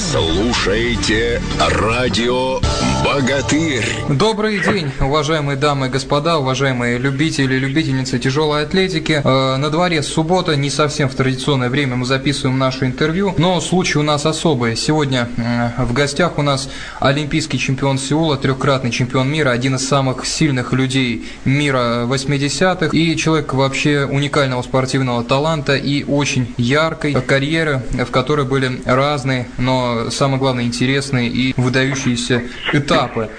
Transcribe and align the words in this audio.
Слушаете 0.00 1.40
радио 1.60 2.58
«Богатырь». 3.04 3.84
Добрый 4.08 4.60
день, 4.60 4.90
уважаемые 4.98 5.58
дамы 5.58 5.88
и 5.88 5.90
господа, 5.90 6.38
уважаемые 6.38 6.96
любители 6.96 7.54
и 7.54 7.58
любительницы 7.58 8.18
тяжелой 8.18 8.62
атлетики. 8.62 9.20
Э, 9.22 9.56
на 9.56 9.68
дворе 9.68 10.02
суббота, 10.02 10.56
не 10.56 10.70
совсем 10.70 11.10
в 11.10 11.14
традиционное 11.14 11.68
время 11.68 11.96
мы 11.96 12.06
записываем 12.06 12.58
наше 12.58 12.86
интервью, 12.86 13.34
но 13.36 13.60
случай 13.60 13.98
у 13.98 14.02
нас 14.02 14.24
особый. 14.24 14.74
Сегодня 14.74 15.28
э, 15.36 15.84
в 15.84 15.92
гостях 15.92 16.38
у 16.38 16.42
нас 16.42 16.70
олимпийский 16.98 17.58
чемпион 17.58 17.98
Сеула, 17.98 18.38
трехкратный 18.38 18.90
чемпион 18.90 19.30
мира, 19.30 19.50
один 19.50 19.74
из 19.74 19.86
самых 19.86 20.24
сильных 20.24 20.72
людей 20.72 21.28
мира 21.44 22.06
80-х 22.06 22.96
и 22.96 23.16
человек 23.16 23.52
вообще 23.52 24.06
уникального 24.10 24.62
спортивного 24.62 25.24
таланта 25.24 25.76
и 25.76 26.04
очень 26.04 26.54
яркой 26.56 27.12
карьеры, 27.12 27.82
в 27.92 28.10
которой 28.10 28.46
были 28.46 28.80
разные, 28.86 29.46
но 29.58 30.08
самое 30.10 30.38
главное 30.38 30.64
интересные 30.64 31.28
и 31.28 31.52
выдающиеся 31.58 32.44
этапы. 32.72 32.93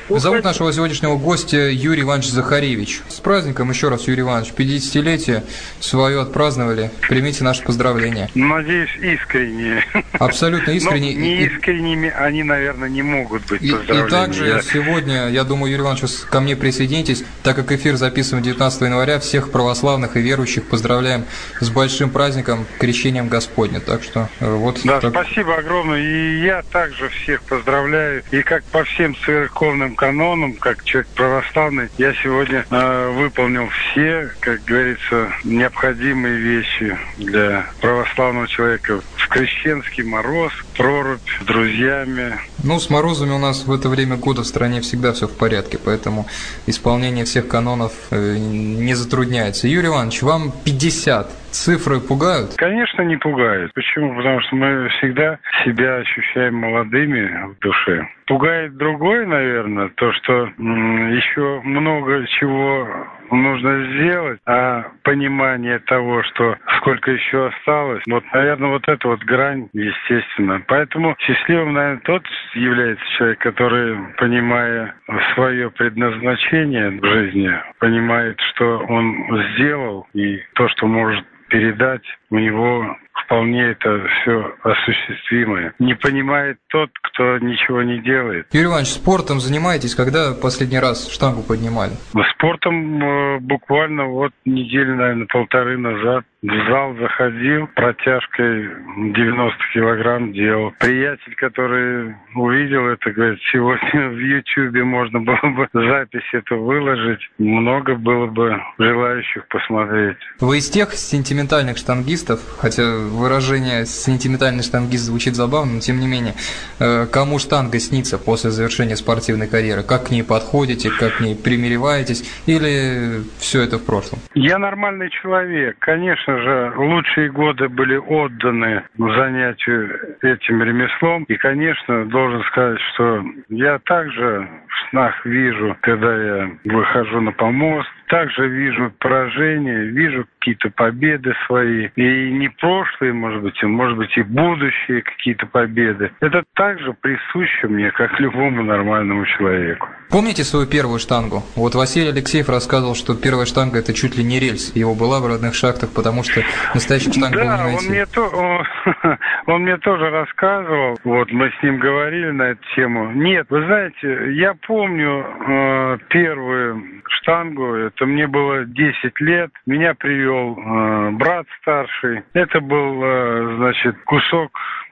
Зовут 0.09 0.44
нашего 0.44 0.72
сегодняшнего 0.73 1.18
гостя 1.18 1.70
Юрий 1.70 2.02
Иванович 2.02 2.30
Захаревич. 2.30 3.02
С 3.08 3.20
праздником 3.20 3.70
еще 3.70 3.90
раз, 3.90 4.08
Юрий 4.08 4.22
Иванович. 4.22 4.54
50-летие 4.55 5.44
свое 5.80 6.22
отпраздновали. 6.22 6.91
Примите 7.08 7.44
наши 7.44 7.64
поздравления. 7.64 8.30
Надеюсь, 8.36 8.95
искренне. 9.02 9.86
Абсолютно 10.14 10.72
искренне. 10.72 11.14
Но 11.16 11.22
не 11.22 11.45
искренними 11.45 12.09
они, 12.09 12.44
наверное, 12.44 12.90
не 12.90 13.02
могут 13.02 13.45
быть 13.48 13.62
и, 13.62 13.68
и 13.68 14.09
также 14.09 14.62
сегодня, 14.62 15.30
я 15.30 15.44
думаю, 15.44 15.72
Юрий 15.72 15.84
Иванович, 15.84 16.12
ко 16.30 16.40
мне 16.40 16.56
присоединитесь, 16.56 17.23
так 17.44 17.56
как 17.56 17.72
эфир 17.72 17.95
записываем 17.95 18.44
19 18.44 18.81
января, 18.81 19.20
всех 19.20 19.52
православных 19.52 20.17
и 20.17 20.22
верующих 20.22 20.66
поздравляем 20.66 21.26
с 21.59 21.70
большим 21.70 22.09
праздником, 22.09 22.66
крещением 22.80 23.28
Господня. 23.28 23.80
Так 23.80 24.03
что 24.03 24.30
э, 24.40 24.53
вот. 24.53 24.81
Да, 24.84 25.00
так... 25.00 25.12
спасибо 25.12 25.56
огромное. 25.56 26.02
И 26.02 26.42
я 26.44 26.62
также 26.64 27.09
всех 27.09 27.42
поздравляю. 27.44 28.23
И 28.31 28.42
как 28.42 28.64
по 28.66 28.84
всем 28.84 29.16
церковным 29.36 29.95
канонам, 29.95 30.53
как 30.53 30.81
человек 30.86 31.09
православный, 31.14 31.89
я 31.97 32.14
сегодня 32.23 32.66
э, 32.69 33.09
выполнил 33.09 33.67
все, 33.67 34.31
как 34.39 34.64
говорится, 34.64 35.30
необходимые 35.44 36.38
вещи 36.38 36.97
для 37.17 37.67
православного 37.81 38.47
человека. 38.47 39.02
Крещенский 39.28 40.04
мороз, 40.04 40.54
прорубь 40.78 41.20
с 41.42 41.45
друзьями. 41.45 42.36
Ну, 42.64 42.80
с 42.80 42.90
морозами 42.90 43.31
у 43.31 43.40
нас 43.40 43.66
в 43.66 43.72
это 43.72 43.90
время 43.90 44.18
года 44.18 44.42
в 44.42 44.45
стране 44.45 44.81
всегда 44.81 45.14
все 45.14 45.28
в 45.28 45.38
порядке, 45.38 45.78
поэтому 45.84 46.26
исполнение 46.66 47.26
всех 47.26 47.48
канонов 47.48 47.94
э, 48.12 48.38
не 48.38 48.94
затрудняется. 48.96 49.68
Юрий 49.68 49.88
Иванович, 49.88 50.23
вам 50.23 50.52
50. 50.66 51.30
Цифры 51.56 52.02
пугают? 52.02 52.56
Конечно, 52.58 53.02
не 53.03 53.16
пугают. 53.16 53.72
Почему? 53.73 54.14
Потому 54.18 54.42
что 54.42 54.56
мы 54.58 54.90
всегда 54.98 55.40
себя 55.64 55.96
ощущаем 55.96 56.56
молодыми 56.56 57.53
в 57.53 57.59
душе. 57.59 58.06
Пугает 58.28 58.76
другое, 58.76 59.26
наверное, 59.26 59.90
то, 59.96 60.12
что 60.14 60.48
еще 60.58 61.62
много 61.64 62.26
чего 62.28 62.88
нужно 63.31 63.94
сделать, 63.94 64.40
а 64.46 64.88
понимание 65.03 65.80
того, 65.80 66.23
что 66.23 66.58
сколько 66.78 67.12
еще 67.12 67.48
осталось, 67.48 68.03
вот, 68.09 68.23
наверное, 68.34 68.72
вот 68.72 68.88
эта 68.88 69.08
вот 69.08 69.14
грань, 69.23 69.69
естественно. 69.73 70.61
Поэтому 70.67 71.16
счастливым, 71.19 71.73
наверное, 71.73 72.02
тот 72.03 72.23
является 72.53 73.03
человек, 73.17 73.39
который, 73.39 73.97
понимая 74.17 74.95
свое 75.33 75.69
предназначение 75.72 76.89
в 76.89 77.05
жизни, 77.05 77.52
понимает, 77.80 78.39
что 78.52 78.80
он 78.80 79.44
сделал 79.53 80.07
и 80.13 80.41
то, 80.53 80.67
что 80.69 80.88
может 80.88 81.25
передать, 81.49 82.03
у 82.30 82.38
него 82.38 82.97
вполне 83.23 83.71
это 83.71 84.08
все 84.21 84.55
осуществимое. 84.63 85.73
Не 85.80 85.94
понимает 85.95 86.58
тот, 86.69 86.89
кто 87.02 87.38
ничего 87.39 87.81
не 87.83 87.99
делает. 87.99 88.47
Юрий 88.52 88.67
Иванович, 88.67 88.89
спортом 88.89 89.39
занимаетесь? 89.39 89.95
Когда 89.95 90.33
последний 90.33 90.80
раз 90.80 91.09
штангу 91.11 91.41
поднимали? 91.41 91.94
Спортом 92.35 93.03
э, 93.03 93.40
буквально 93.40 94.06
вот 94.06 94.31
неделю, 94.45 94.95
наверное, 94.95 95.28
полторы 95.28 95.78
назад 95.78 96.25
в 96.45 96.69
зал 96.69 96.95
заходил, 96.95 97.67
протяжкой 97.75 98.69
90 99.13 99.57
килограмм 99.73 100.31
делал. 100.34 100.72
Приятель, 100.79 101.35
который 101.35 102.16
увидел 102.35 102.88
это, 102.88 103.11
говорит, 103.11 103.40
сегодня 103.51 104.09
в 104.09 104.19
Ютьюбе 104.19 104.84
можно 104.84 105.22
было 105.22 105.40
бы 105.41 105.67
запись 105.73 106.29
эту 106.34 106.61
выложить. 106.61 107.22
Много 107.40 107.95
было 107.95 108.28
бы 108.28 108.61
желающих 108.78 109.47
посмотреть. 109.47 110.17
Вы 110.40 110.59
из 110.59 110.69
тех 110.69 110.94
сентиментальных 110.94 111.78
штангистов, 111.78 112.40
хотя 112.59 112.84
выражение 113.05 113.85
«сентиментальный 113.85 114.63
штангист» 114.63 115.05
звучит 115.05 115.35
забавно, 115.35 115.73
но 115.73 115.79
тем 115.79 115.99
не 115.99 116.07
менее, 116.07 116.33
э, 116.79 117.05
кому 117.05 117.39
штанга 117.39 117.79
снится 117.79 118.17
после 118.17 118.51
завершения 118.51 118.95
спортивной 118.95 119.47
карьеры? 119.47 119.83
Как 119.83 120.07
к 120.07 120.11
ней 120.11 120.23
подходите, 120.23 120.89
как 120.89 121.17
к 121.17 121.19
ней 121.21 121.35
примиреваетесь, 121.35 122.23
или 122.45 123.21
все 123.39 123.61
это 123.61 123.77
в 123.77 123.85
прошлом? 123.85 124.19
Я 124.33 124.57
нормальный 124.57 125.09
человек. 125.09 125.77
Конечно 125.79 126.38
же, 126.41 126.73
лучшие 126.77 127.31
годы 127.31 127.69
были 127.69 127.97
отданы 127.97 128.83
занятию 128.97 130.17
этим 130.22 130.63
ремеслом. 130.63 131.23
И, 131.25 131.35
конечно, 131.35 132.05
должен 132.05 132.43
сказать, 132.45 132.79
что 132.93 133.23
я 133.49 133.79
также 133.85 134.47
в 134.67 134.89
снах 134.89 135.25
вижу, 135.25 135.75
когда 135.81 136.16
я 136.16 136.51
выхожу 136.66 137.22
на 137.22 137.31
помост, 137.31 137.89
также 138.07 138.47
вижу 138.47 138.91
поражения, 138.99 139.85
вижу 139.85 140.25
какие-то 140.45 140.69
победы 140.69 141.33
свои. 141.47 141.88
И 141.95 142.31
не 142.31 142.50
прошлые, 142.50 143.13
может 143.13 143.41
быть, 143.41 143.56
а 143.63 143.67
может 143.67 143.97
быть 143.97 144.16
и 144.16 144.22
будущие 144.22 145.01
какие-то 145.01 145.47
победы. 145.47 146.11
Это 146.19 146.44
также 146.53 146.94
присуще 146.94 147.67
мне, 147.67 147.91
как 147.91 148.19
любому 148.19 148.63
нормальному 148.63 149.25
человеку. 149.25 149.88
Помните 150.11 150.44
свою 150.44 150.67
первую 150.67 151.00
штангу? 151.00 151.41
Вот 151.55 151.73
Василий 151.73 152.09
Алексеев 152.09 152.47
рассказывал, 152.47 152.94
что 152.94 153.16
первая 153.16 153.45
штанга 153.45 153.79
это 153.79 153.94
чуть 153.94 154.16
ли 154.17 154.23
не 154.23 154.39
рельс. 154.39 154.75
Его 154.75 154.94
была 154.94 155.19
в 155.19 155.25
родных 155.25 155.55
шахтах, 155.55 155.89
потому 155.95 156.23
что 156.23 156.41
настоящих 156.75 157.13
штанг 157.13 157.34
да, 157.34 157.41
было 157.41 157.57
не 157.57 157.63
найти. 157.63 157.88
Он 157.88 157.91
мне, 157.91 158.05
то, 158.05 158.22
он, 158.28 159.17
он 159.47 159.61
мне 159.63 159.78
тоже 159.78 160.09
рассказывал. 160.11 160.97
Вот 161.03 161.31
мы 161.31 161.50
с 161.50 161.63
ним 161.63 161.79
говорили 161.79 162.29
на 162.29 162.44
эту 162.51 162.61
тему. 162.75 163.11
Нет, 163.13 163.47
вы 163.50 163.66
знаете, 163.66 164.34
я 164.35 164.53
помню 164.67 165.25
э, 165.25 165.97
первую 166.09 167.01
штангу. 167.07 167.73
Это 167.73 168.05
мне 168.05 168.28
было 168.28 168.66
10 168.66 169.19
лет. 169.22 169.51
Меня 169.66 169.95
привел 169.95 170.34
э, 170.35 171.12
брат 171.12 171.46
старший. 171.62 172.23
Это 172.34 172.59
был, 172.59 173.03
э, 173.03 173.56
значит, 173.57 173.96
кусок 174.06 174.51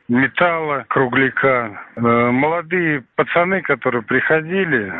металла, 0.10 0.86
кругляка. 0.90 1.82
Э, 1.96 2.02
молодые 2.32 3.04
пацаны, 3.16 3.62
которые 3.62 4.04
приходили, 4.04 4.94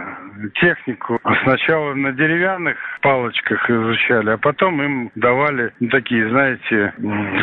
технику 0.56 1.20
сначала 1.44 1.94
на 1.94 2.12
деревянных 2.14 2.78
палочках 3.02 3.70
изучали, 3.70 4.32
а 4.32 4.38
потом 4.38 4.82
им 4.82 5.12
давали 5.16 5.72
такие, 5.92 6.30
знаете, 6.30 6.94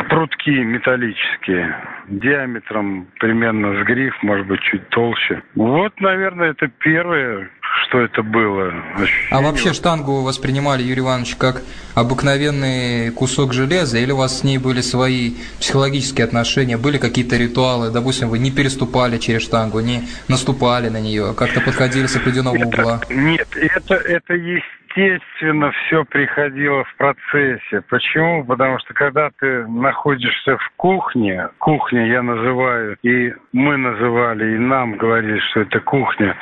прутки 0.09 0.49
металлические, 0.49 1.75
диаметром 2.07 3.07
примерно 3.19 3.81
с 3.81 3.85
гриф, 3.85 4.15
может 4.23 4.47
быть, 4.47 4.61
чуть 4.61 4.87
толще. 4.89 5.41
Вот, 5.55 5.99
наверное, 5.99 6.51
это 6.51 6.67
первое, 6.79 7.49
что 7.83 8.01
это 8.01 8.23
было. 8.23 8.73
Ощущение. 8.95 9.29
А 9.31 9.41
вообще 9.41 9.73
штангу 9.73 10.21
воспринимали, 10.21 10.83
Юрий 10.83 11.01
Иванович, 11.01 11.35
как 11.35 11.61
обыкновенный 11.95 13.11
кусок 13.11 13.53
железа, 13.53 13.97
или 13.97 14.11
у 14.11 14.17
вас 14.17 14.39
с 14.39 14.43
ней 14.43 14.57
были 14.57 14.81
свои 14.81 15.33
психологические 15.59 16.25
отношения, 16.25 16.77
были 16.77 16.97
какие-то 16.97 17.37
ритуалы, 17.37 17.91
допустим, 17.91 18.29
вы 18.29 18.39
не 18.39 18.51
переступали 18.51 19.17
через 19.17 19.41
штангу, 19.41 19.79
не 19.79 20.03
наступали 20.27 20.89
на 20.89 20.99
нее, 20.99 21.33
как-то 21.35 21.61
подходили 21.61 22.07
с 22.07 22.15
определенного 22.15 22.55
это, 22.55 22.67
угла? 22.67 23.01
Нет, 23.09 23.47
это, 23.55 23.95
это 23.95 24.33
есть 24.33 24.65
естественно, 24.95 25.71
все 25.71 26.03
приходило 26.05 26.83
в 26.83 26.95
процессе. 26.95 27.81
Почему? 27.89 28.43
Потому 28.45 28.79
что 28.79 28.93
когда 28.93 29.29
ты 29.39 29.67
находишься 29.67 30.57
в 30.57 30.69
кухне, 30.77 31.49
кухня 31.59 32.07
я 32.07 32.21
называю, 32.21 32.97
и 33.03 33.33
мы 33.53 33.77
называли, 33.77 34.55
и 34.55 34.57
нам 34.57 34.97
говорили, 34.97 35.39
что 35.51 35.61
это 35.61 35.79
кухня, 35.79 36.35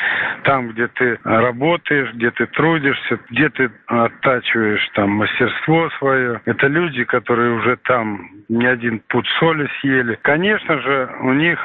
там, 0.44 0.70
где 0.70 0.88
ты 0.88 1.20
работаешь, 1.24 2.14
где 2.14 2.32
ты 2.32 2.46
трудишься, 2.48 3.20
где 3.30 3.50
ты 3.50 3.72
оттачиваешь 3.88 4.88
там 4.94 5.12
мастерство 5.12 5.90
свое. 5.98 6.42
Это 6.46 6.68
люди, 6.68 7.04
которые 7.04 7.54
уже 7.54 7.78
там 7.78 8.30
не 8.50 8.66
один 8.66 9.00
путь 9.08 9.28
соли 9.40 9.70
съели. 9.80 10.18
Конечно 10.22 10.80
же, 10.82 11.10
у 11.22 11.34
них 11.34 11.60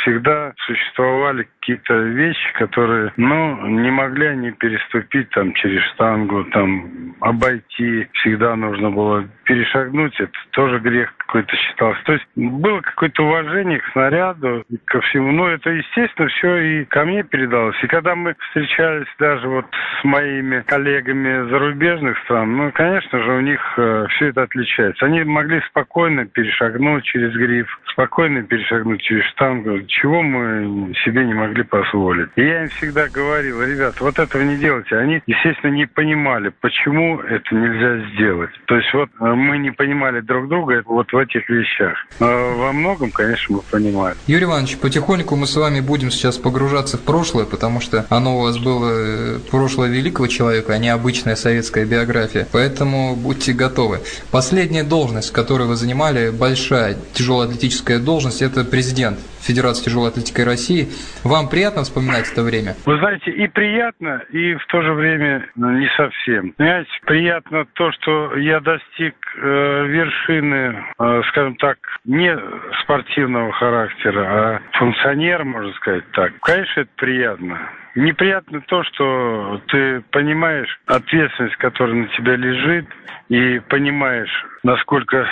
всегда 0.00 0.52
существовали 0.66 1.48
какие-то 1.62 1.94
вещи, 1.94 2.52
которые, 2.54 3.12
ну, 3.16 3.66
не 3.68 3.90
могли 3.90 4.26
они 4.26 4.50
переступить 4.50 5.30
там 5.30 5.52
через 5.54 5.80
штангу, 5.92 6.44
там, 6.46 7.14
обойти. 7.20 8.08
Всегда 8.14 8.56
нужно 8.56 8.90
было 8.90 9.24
перешагнуть. 9.44 10.18
Это 10.18 10.32
тоже 10.50 10.80
грех 10.80 11.14
какой-то 11.18 11.54
считался. 11.56 12.00
То 12.04 12.12
есть 12.14 12.26
было 12.34 12.80
какое-то 12.80 13.24
уважение 13.24 13.78
к 13.78 13.92
снаряду, 13.92 14.64
ко 14.86 15.00
всему. 15.02 15.30
Ну, 15.30 15.46
это, 15.46 15.70
естественно, 15.70 16.28
все 16.28 16.56
и 16.56 16.84
ко 16.84 17.04
мне 17.04 17.22
передалось. 17.22 17.76
И 17.82 17.86
когда 17.86 18.16
мы 18.16 18.34
встречались 18.48 19.06
даже 19.18 19.48
вот 19.48 19.66
с 20.00 20.04
моими 20.04 20.62
коллегами 20.66 21.48
зарубежных 21.48 22.18
стран, 22.24 22.56
ну, 22.56 22.72
конечно 22.72 23.22
же, 23.22 23.32
у 23.32 23.40
них 23.40 23.60
э, 23.76 24.06
все 24.10 24.28
это 24.28 24.42
отличается. 24.42 25.06
Они 25.06 25.22
могли 25.22 25.60
спокойно 25.68 26.26
перешагнуть 26.26 27.04
через 27.04 27.32
гриф, 27.34 27.68
спокойно 27.86 28.42
перешагнуть 28.42 29.02
через 29.02 29.24
штангу, 29.26 29.82
чего 29.86 30.22
мы 30.22 30.92
себе 31.04 31.24
не 31.24 31.34
могли 31.34 31.51
позволить. 31.60 32.30
И 32.36 32.42
я 32.42 32.62
им 32.62 32.68
всегда 32.70 33.08
говорил, 33.08 33.62
ребят, 33.62 34.00
вот 34.00 34.18
этого 34.18 34.42
не 34.42 34.56
делайте. 34.56 34.96
Они, 34.96 35.20
естественно, 35.26 35.70
не 35.70 35.86
понимали, 35.86 36.52
почему 36.60 37.20
это 37.20 37.54
нельзя 37.54 38.08
сделать. 38.14 38.50
То 38.66 38.76
есть 38.76 38.92
вот 38.94 39.10
э, 39.20 39.24
мы 39.24 39.58
не 39.58 39.70
понимали 39.70 40.20
друг 40.20 40.48
друга 40.48 40.82
вот 40.86 41.12
в 41.12 41.16
этих 41.16 41.48
вещах. 41.48 41.94
Но 42.20 42.56
во 42.56 42.72
многом, 42.72 43.10
конечно, 43.10 43.56
мы 43.56 43.62
понимаем. 43.70 44.16
Юрий 44.26 44.44
Иванович, 44.44 44.78
потихоньку 44.78 45.36
мы 45.36 45.46
с 45.46 45.56
вами 45.56 45.80
будем 45.80 46.10
сейчас 46.10 46.38
погружаться 46.38 46.96
в 46.96 47.02
прошлое, 47.02 47.44
потому 47.44 47.80
что 47.80 48.06
оно 48.08 48.38
у 48.38 48.42
вас 48.42 48.58
было 48.58 48.90
э, 48.92 49.38
прошлое 49.50 49.90
великого 49.90 50.28
человека, 50.28 50.72
а 50.72 50.78
не 50.78 50.88
обычная 50.88 51.36
советская 51.36 51.84
биография. 51.84 52.46
Поэтому 52.52 53.14
будьте 53.16 53.52
готовы. 53.52 54.00
Последняя 54.30 54.84
должность, 54.84 55.32
которую 55.32 55.68
вы 55.68 55.76
занимали, 55.76 56.30
большая 56.30 56.96
тяжелоатлетическая 57.12 57.98
должность, 57.98 58.42
это 58.42 58.64
президент 58.64 59.18
Федерации 59.42 59.84
тяжелой 59.84 60.10
атлетики 60.10 60.40
России. 60.40 60.88
Вам 61.24 61.48
приятно 61.48 61.82
вспоминать 61.82 62.30
это 62.30 62.42
время? 62.42 62.74
Вы 62.86 62.98
знаете, 62.98 63.30
и 63.30 63.48
приятно, 63.48 64.22
и 64.30 64.54
в 64.54 64.66
то 64.66 64.82
же 64.82 64.92
время 64.92 65.48
ну, 65.56 65.70
не 65.72 65.88
совсем. 65.96 66.52
Понимаете, 66.52 66.90
приятно 67.04 67.66
то, 67.74 67.92
что 67.92 68.36
я 68.36 68.60
достиг 68.60 69.14
э, 69.36 69.86
вершины, 69.86 70.84
э, 70.98 71.22
скажем 71.28 71.56
так, 71.56 71.78
не 72.04 72.36
спортивного 72.82 73.52
характера, 73.52 74.20
а 74.22 74.60
функционер, 74.78 75.44
можно 75.44 75.72
сказать 75.74 76.04
так. 76.12 76.32
Конечно, 76.40 76.80
это 76.80 76.90
приятно. 76.96 77.60
Неприятно 77.94 78.62
то, 78.62 78.82
что 78.84 79.60
ты 79.68 80.00
понимаешь 80.10 80.80
ответственность, 80.86 81.56
которая 81.56 81.96
на 81.96 82.08
тебя 82.08 82.36
лежит, 82.36 82.86
и 83.28 83.60
понимаешь, 83.68 84.46
насколько 84.62 85.26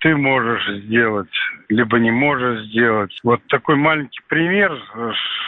ты 0.00 0.16
можешь 0.16 0.64
сделать, 0.84 1.30
либо 1.72 1.98
не 1.98 2.10
можешь 2.10 2.66
сделать. 2.66 3.18
Вот 3.24 3.40
такой 3.48 3.76
маленький 3.76 4.20
пример, 4.28 4.72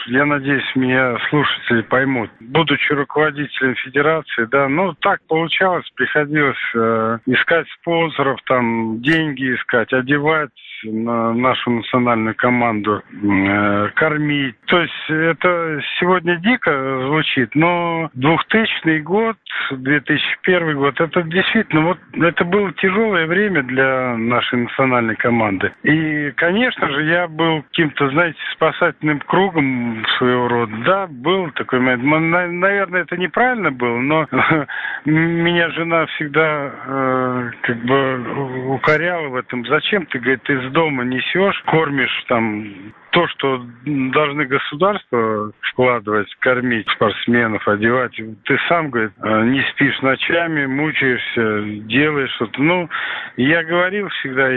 я 0.07 0.25
надеюсь, 0.25 0.75
меня 0.75 1.17
слушатели 1.29 1.81
поймут. 1.83 2.29
Будучи 2.39 2.91
руководителем 2.93 3.75
федерации, 3.75 4.45
да, 4.45 4.67
ну 4.67 4.93
так 4.93 5.19
получалось, 5.27 5.89
приходилось 5.95 6.57
э, 6.73 7.19
искать 7.27 7.67
спонсоров, 7.79 8.39
там 8.45 9.01
деньги 9.01 9.55
искать, 9.55 9.93
одевать 9.93 10.49
на 10.83 11.33
нашу 11.33 11.71
национальную 11.71 12.35
команду, 12.35 13.01
э, 13.11 13.89
кормить. 13.95 14.55
То 14.67 14.81
есть 14.81 15.09
это 15.09 15.81
сегодня 15.99 16.37
дико 16.37 17.03
звучит, 17.07 17.55
но 17.55 18.09
2000 18.13 18.99
год, 18.99 19.37
2001 19.71 20.75
год, 20.75 20.99
это 20.99 21.23
действительно 21.23 21.81
вот 21.81 21.97
это 22.13 22.43
было 22.43 22.71
тяжелое 22.73 23.25
время 23.25 23.63
для 23.63 24.15
нашей 24.17 24.59
национальной 24.59 25.15
команды. 25.15 25.71
И, 25.83 25.89
конечно 26.35 26.89
же, 26.89 27.03
я 27.05 27.27
был 27.27 27.63
каким-то, 27.63 28.09
знаете, 28.09 28.37
спасательным 28.53 29.19
кругом 29.19 30.05
своего 30.17 30.47
рода. 30.47 30.73
Да, 30.85 31.07
был 31.07 31.51
такой 31.51 31.79
момент. 31.79 32.03
Наверное, 32.03 33.01
это 33.01 33.17
неправильно 33.17 33.71
было, 33.71 33.97
но 33.97 34.27
меня 35.05 35.69
жена 35.71 36.05
всегда 36.07 36.71
э, 36.87 37.51
как 37.61 37.77
бы 37.85 38.73
укоряла 38.73 39.29
в 39.29 39.35
этом. 39.35 39.65
Зачем 39.67 40.05
ты, 40.05 40.19
говорит, 40.19 40.49
из 40.49 40.71
дома 40.71 41.03
несешь, 41.03 41.61
кормишь 41.65 42.23
там 42.27 42.93
то, 43.15 43.29
что 43.29 43.65
должны 43.85 44.43
государство 44.43 45.53
вкладывать, 45.61 46.27
кормить 46.39 46.85
спортсменов, 46.89 47.65
одевать, 47.65 48.11
ты 48.43 48.59
сам, 48.67 48.89
говорит, 48.89 49.13
э, 49.23 49.43
не 49.45 49.61
спишь 49.71 50.01
ночами, 50.01 50.65
мучаешься, 50.65 51.61
делаешь 51.87 52.33
что-то. 52.35 52.61
Ну, 52.61 52.89
я 53.37 53.63
говорил 53.63 54.09
всегда, 54.09 54.49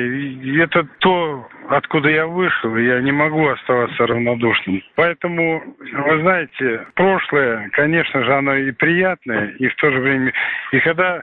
это 0.64 0.88
то, 0.98 1.48
откуда 1.68 2.08
я 2.08 2.26
вышел, 2.26 2.76
я 2.76 3.00
не 3.00 3.12
могу 3.12 3.46
оставаться 3.46 4.08
равнодушным. 4.08 4.82
Поэтому, 4.96 5.62
вы 5.78 6.20
знаете, 6.22 6.84
прошлое, 6.94 7.70
конечно 7.74 8.24
же, 8.24 8.34
оно 8.34 8.56
и 8.56 8.72
приятное, 8.72 9.54
и 9.60 9.68
в 9.68 9.76
то 9.76 9.92
же 9.92 10.00
время, 10.00 10.32
и 10.72 10.80
когда 10.80 11.22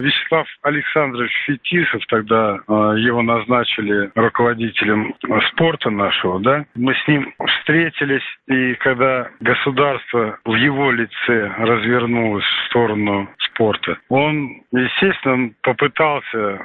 Вячеслав 0.00 0.46
Александрович 0.62 1.32
Фетисов, 1.46 2.02
тогда 2.06 2.56
э, 2.56 2.72
его 2.98 3.22
назначили 3.22 4.10
руководителем 4.14 5.14
спорта 5.48 5.90
нашего, 5.90 6.38
да, 6.38 6.64
мы 6.76 6.94
с 6.94 7.08
ним 7.08 7.34
встретились, 7.46 8.22
и 8.46 8.74
когда 8.74 9.28
государство 9.40 10.38
в 10.44 10.54
его 10.54 10.92
лице 10.92 11.52
развернулось 11.58 12.44
в 12.44 12.66
сторону 12.66 13.28
спорта, 13.58 13.98
он, 14.08 14.62
естественно, 14.72 15.50
попытался 15.62 16.60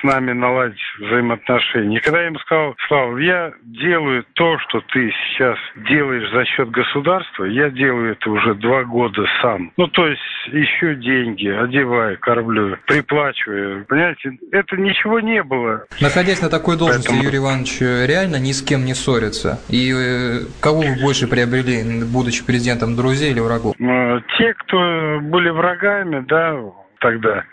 с 0.00 0.04
нами 0.04 0.32
наладить 0.32 0.78
взаимоотношения. 1.00 1.98
И 1.98 2.00
когда 2.00 2.20
я 2.20 2.26
ему 2.26 2.38
сказал, 2.38 2.74
Слава, 2.88 3.18
я 3.18 3.52
делаю 3.62 4.24
то, 4.34 4.58
что 4.60 4.80
ты 4.92 5.10
сейчас 5.10 5.58
делаешь 5.88 6.30
за 6.30 6.44
счет 6.44 6.70
государства, 6.70 7.44
я 7.44 7.70
делаю 7.70 8.12
это 8.12 8.30
уже 8.30 8.54
два 8.54 8.84
года 8.84 9.24
сам. 9.42 9.72
Ну, 9.76 9.86
то 9.88 10.06
есть 10.06 10.20
еще 10.52 10.94
деньги, 10.94 11.48
одеваю, 11.48 12.18
кормлю, 12.18 12.76
приплачиваю. 12.86 13.84
Понимаете, 13.86 14.38
это 14.52 14.76
ничего 14.76 15.20
не 15.20 15.42
было. 15.42 15.84
Находясь 16.00 16.40
на 16.40 16.48
такой 16.48 16.76
должности, 16.76 17.08
Поэтому... 17.08 17.24
Юрий 17.24 17.38
Иванович 17.38 17.80
реально 17.80 18.36
ни 18.36 18.52
с 18.52 18.62
кем 18.62 18.84
не 18.84 18.94
ссорится. 18.94 19.60
И 19.68 19.92
э, 19.92 20.40
кого 20.60 20.80
вы 20.80 20.96
больше 21.02 21.26
приобрели, 21.26 22.04
будучи 22.04 22.44
президентом, 22.44 22.96
друзей 22.96 23.32
или 23.32 23.40
врагов? 23.40 23.74
Э, 23.78 24.07
те, 24.36 24.54
кто 24.54 25.20
были 25.22 25.48
врагами, 25.50 26.24
да, 26.26 26.60
тогда, 27.00 27.44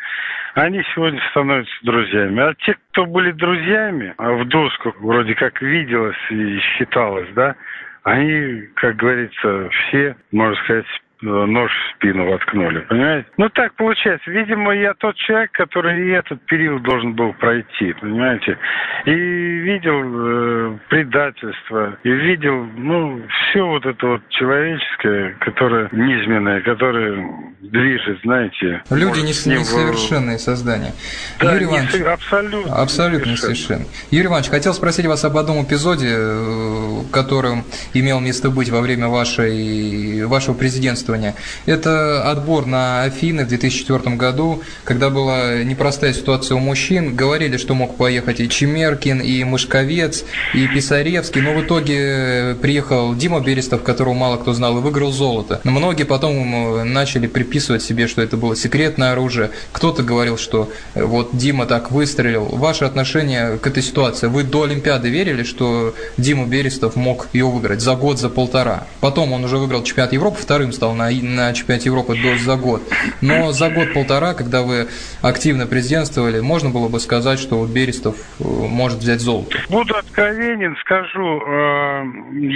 они 0.55 0.83
сегодня 0.93 1.21
становятся 1.31 1.73
друзьями. 1.83 2.41
А 2.41 2.53
те, 2.65 2.75
кто 2.91 3.05
были 3.05 3.31
друзьями, 3.31 4.13
а 4.17 4.31
в 4.33 4.47
доску 4.47 4.93
вроде 4.99 5.35
как 5.35 5.61
виделось 5.61 6.15
и 6.29 6.59
считалось, 6.59 7.29
да, 7.33 7.55
они, 8.03 8.67
как 8.75 8.95
говорится, 8.95 9.69
все, 9.69 10.15
можно 10.31 10.55
сказать, 10.63 10.85
нож 11.21 11.71
в 11.71 11.95
спину 11.95 12.25
воткнули, 12.29 12.79
понимаете? 12.81 13.27
Ну, 13.37 13.49
так 13.49 13.73
получается. 13.75 14.29
Видимо, 14.29 14.73
я 14.75 14.93
тот 14.93 15.15
человек, 15.15 15.51
который 15.51 16.07
и 16.07 16.11
этот 16.11 16.41
период 16.45 16.83
должен 16.83 17.13
был 17.13 17.33
пройти, 17.33 17.93
понимаете? 17.93 18.57
И 19.05 19.11
видел 19.11 20.01
э, 20.03 20.77
предательство, 20.89 21.97
и 22.03 22.09
видел, 22.09 22.65
ну, 22.77 23.21
все 23.49 23.65
вот 23.65 23.85
это 23.85 24.07
вот 24.07 24.21
человеческое, 24.29 25.35
которое 25.39 25.89
низменное, 25.91 26.61
которое 26.61 27.25
движет, 27.61 28.19
знаете. 28.23 28.83
Люди 28.89 29.19
не, 29.19 29.57
несовершенные 29.57 30.37
создания. 30.37 30.93
Да, 31.39 31.53
Юрий 31.53 31.65
Иванович, 31.65 31.93
не, 31.93 32.01
абсолютно. 32.01 32.75
Абсолютно 32.75 33.31
несовершенные. 33.31 33.87
Юрий 34.11 34.27
Иванович, 34.27 34.49
хотел 34.49 34.73
спросить 34.73 35.05
вас 35.05 35.23
об 35.25 35.37
одном 35.37 35.63
эпизоде, 35.63 36.09
э, 36.11 36.99
которым 37.11 37.63
имел 37.93 38.19
место 38.19 38.49
быть 38.49 38.69
во 38.69 38.81
время 38.81 39.07
вашей, 39.07 40.25
вашего 40.25 40.53
президентства 40.53 41.14
исследования. 41.15 41.35
Это 41.65 42.29
отбор 42.29 42.65
на 42.65 43.03
Афины 43.03 43.45
в 43.45 43.47
2004 43.47 44.15
году, 44.15 44.61
когда 44.83 45.09
была 45.09 45.63
непростая 45.63 46.13
ситуация 46.13 46.55
у 46.55 46.59
мужчин. 46.59 47.15
Говорили, 47.15 47.57
что 47.57 47.73
мог 47.73 47.95
поехать 47.95 48.39
и 48.39 48.49
Чемеркин, 48.49 49.19
и 49.19 49.43
Мышковец, 49.43 50.23
и 50.53 50.67
Писаревский, 50.67 51.41
но 51.41 51.53
в 51.53 51.63
итоге 51.63 52.55
приехал 52.61 53.15
Дима 53.15 53.39
Берестов, 53.39 53.83
которого 53.83 54.13
мало 54.13 54.37
кто 54.37 54.53
знал, 54.53 54.77
и 54.77 54.81
выиграл 54.81 55.11
золото. 55.11 55.61
Но 55.63 55.71
многие 55.71 56.03
потом 56.03 56.91
начали 56.91 57.27
приписывать 57.27 57.83
себе, 57.83 58.07
что 58.07 58.21
это 58.21 58.37
было 58.37 58.55
секретное 58.55 59.11
оружие. 59.11 59.51
Кто-то 59.71 60.03
говорил, 60.03 60.37
что 60.37 60.69
вот 60.93 61.29
Дима 61.33 61.65
так 61.65 61.91
выстрелил. 61.91 62.45
Ваше 62.45 62.85
отношение 62.85 63.57
к 63.57 63.67
этой 63.67 63.83
ситуации? 63.83 64.27
Вы 64.27 64.43
до 64.43 64.63
Олимпиады 64.63 65.09
верили, 65.09 65.43
что 65.43 65.93
Дима 66.17 66.45
Берестов 66.45 66.95
мог 66.95 67.27
ее 67.33 67.45
выиграть 67.45 67.81
за 67.81 67.95
год, 67.95 68.19
за 68.19 68.29
полтора? 68.29 68.87
Потом 68.99 69.33
он 69.33 69.43
уже 69.43 69.57
выиграл 69.57 69.83
чемпионат 69.83 70.13
Европы, 70.13 70.37
вторым 70.41 70.73
стал 70.73 70.94
на, 70.95 71.09
на 71.09 71.53
чемпионате 71.53 71.89
Европы 71.89 72.15
до, 72.21 72.37
за 72.37 72.55
год. 72.55 72.81
Но 73.21 73.51
за 73.51 73.69
год-полтора, 73.69 74.33
когда 74.33 74.61
вы 74.61 74.87
активно 75.21 75.67
президентствовали, 75.67 76.39
можно 76.39 76.69
было 76.69 76.89
бы 76.89 76.99
сказать, 76.99 77.39
что 77.39 77.65
Берестов 77.65 78.15
э, 78.39 78.43
может 78.43 78.99
взять 78.99 79.19
золото. 79.19 79.57
Буду 79.69 79.95
откровенен, 79.95 80.75
скажу, 80.81 81.41
э, 81.41 82.03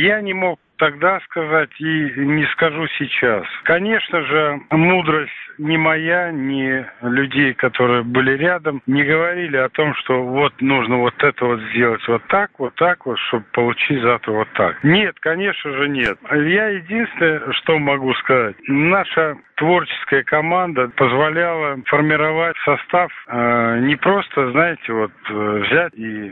я 0.08 0.22
не 0.22 0.34
мог 0.34 0.60
тогда 0.78 1.20
сказать 1.30 1.70
и 1.80 1.84
не 1.84 2.46
скажу 2.54 2.88
сейчас. 2.98 3.44
Конечно 3.64 4.22
же, 4.22 4.62
мудрость 4.72 5.32
ни 5.60 5.78
моя, 5.78 6.32
ни 6.32 6.86
людей, 7.02 7.54
которые 7.54 8.04
были 8.04 8.32
рядом, 8.38 8.82
не 8.88 9.04
говорили 9.04 9.58
о 9.58 9.70
том, 9.70 9.94
что 9.96 10.24
вот 10.24 10.54
нужно 10.62 10.98
вот 10.98 11.14
это 11.22 11.46
вот 11.46 11.60
сделать 11.72 12.06
вот 12.08 12.24
так, 12.28 12.52
вот 12.58 12.74
так 12.76 13.06
вот, 13.06 13.20
чтобы 13.28 13.46
получить 13.52 14.02
завтра 14.02 14.32
вот 14.32 14.48
так. 14.54 14.84
Нет, 14.84 15.16
конечно 15.20 15.72
же 15.72 15.90
нет. 15.90 16.18
Я 16.32 16.68
единственное, 16.70 17.52
что 17.52 17.78
могу 17.78 18.14
сказать, 18.16 18.56
наша 18.68 19.38
творческая 19.56 20.24
команда 20.24 20.90
позволяла 20.96 21.78
формировать 21.86 22.56
состав 22.64 23.12
э, 23.28 23.80
не 23.82 23.96
просто, 23.98 24.52
знаете, 24.52 24.94
вот 24.94 25.12
э, 25.30 25.64
взять 25.66 25.94
и 25.96 26.32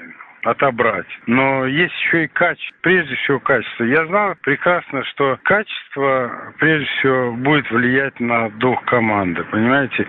отобрать. 0.50 1.08
Но 1.25 1.66
есть 1.66 1.94
еще 2.06 2.25
и 2.25 2.27
качество, 2.27 2.75
прежде 2.82 3.16
всего 3.16 3.39
качество. 3.39 3.84
Я 3.84 4.06
знал 4.08 4.36
прекрасно, 4.42 5.04
что 5.06 5.38
качество 5.44 6.54
прежде 6.60 6.88
всего 6.98 7.34
будет 7.34 7.70
влиять 7.72 8.20
на 8.20 8.50
дух 8.50 8.84
команды, 8.86 9.44
понимаете? 9.46 10.08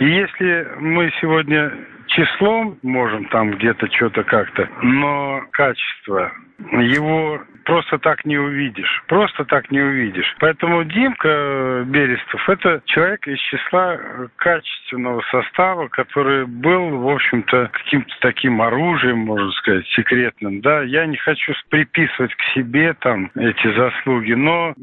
И 0.00 0.06
если 0.06 0.68
мы 0.78 1.12
сегодня 1.20 1.72
числом 2.06 2.78
можем 2.82 3.26
там 3.26 3.52
где-то 3.52 3.86
что-то 3.92 4.24
как-то, 4.24 4.68
но 4.82 5.42
качество 5.52 6.32
его 6.72 7.40
просто 7.68 7.98
так 7.98 8.24
не 8.24 8.38
увидишь. 8.38 9.02
Просто 9.08 9.44
так 9.44 9.70
не 9.70 9.80
увидишь. 9.80 10.34
Поэтому 10.40 10.84
Димка 10.84 11.84
Берестов– 11.86 12.48
это 12.48 12.80
человек 12.86 13.28
из 13.28 13.38
числа 13.40 13.98
качественного 14.36 15.20
состава, 15.30 15.88
который 15.88 16.46
был, 16.46 16.98
в 16.98 17.08
общем-то, 17.10 17.68
каким-то 17.70 18.14
таким 18.20 18.62
оружием, 18.62 19.18
можно 19.18 19.50
сказать, 19.52 19.86
секретным. 19.88 20.62
Да, 20.62 20.80
я 20.82 21.04
не 21.04 21.18
хочу 21.18 21.52
приписывать 21.68 22.34
к 22.34 22.42
себе 22.54 22.94
там 23.00 23.30
эти 23.34 23.76
заслуги, 23.76 24.32
но 24.32 24.74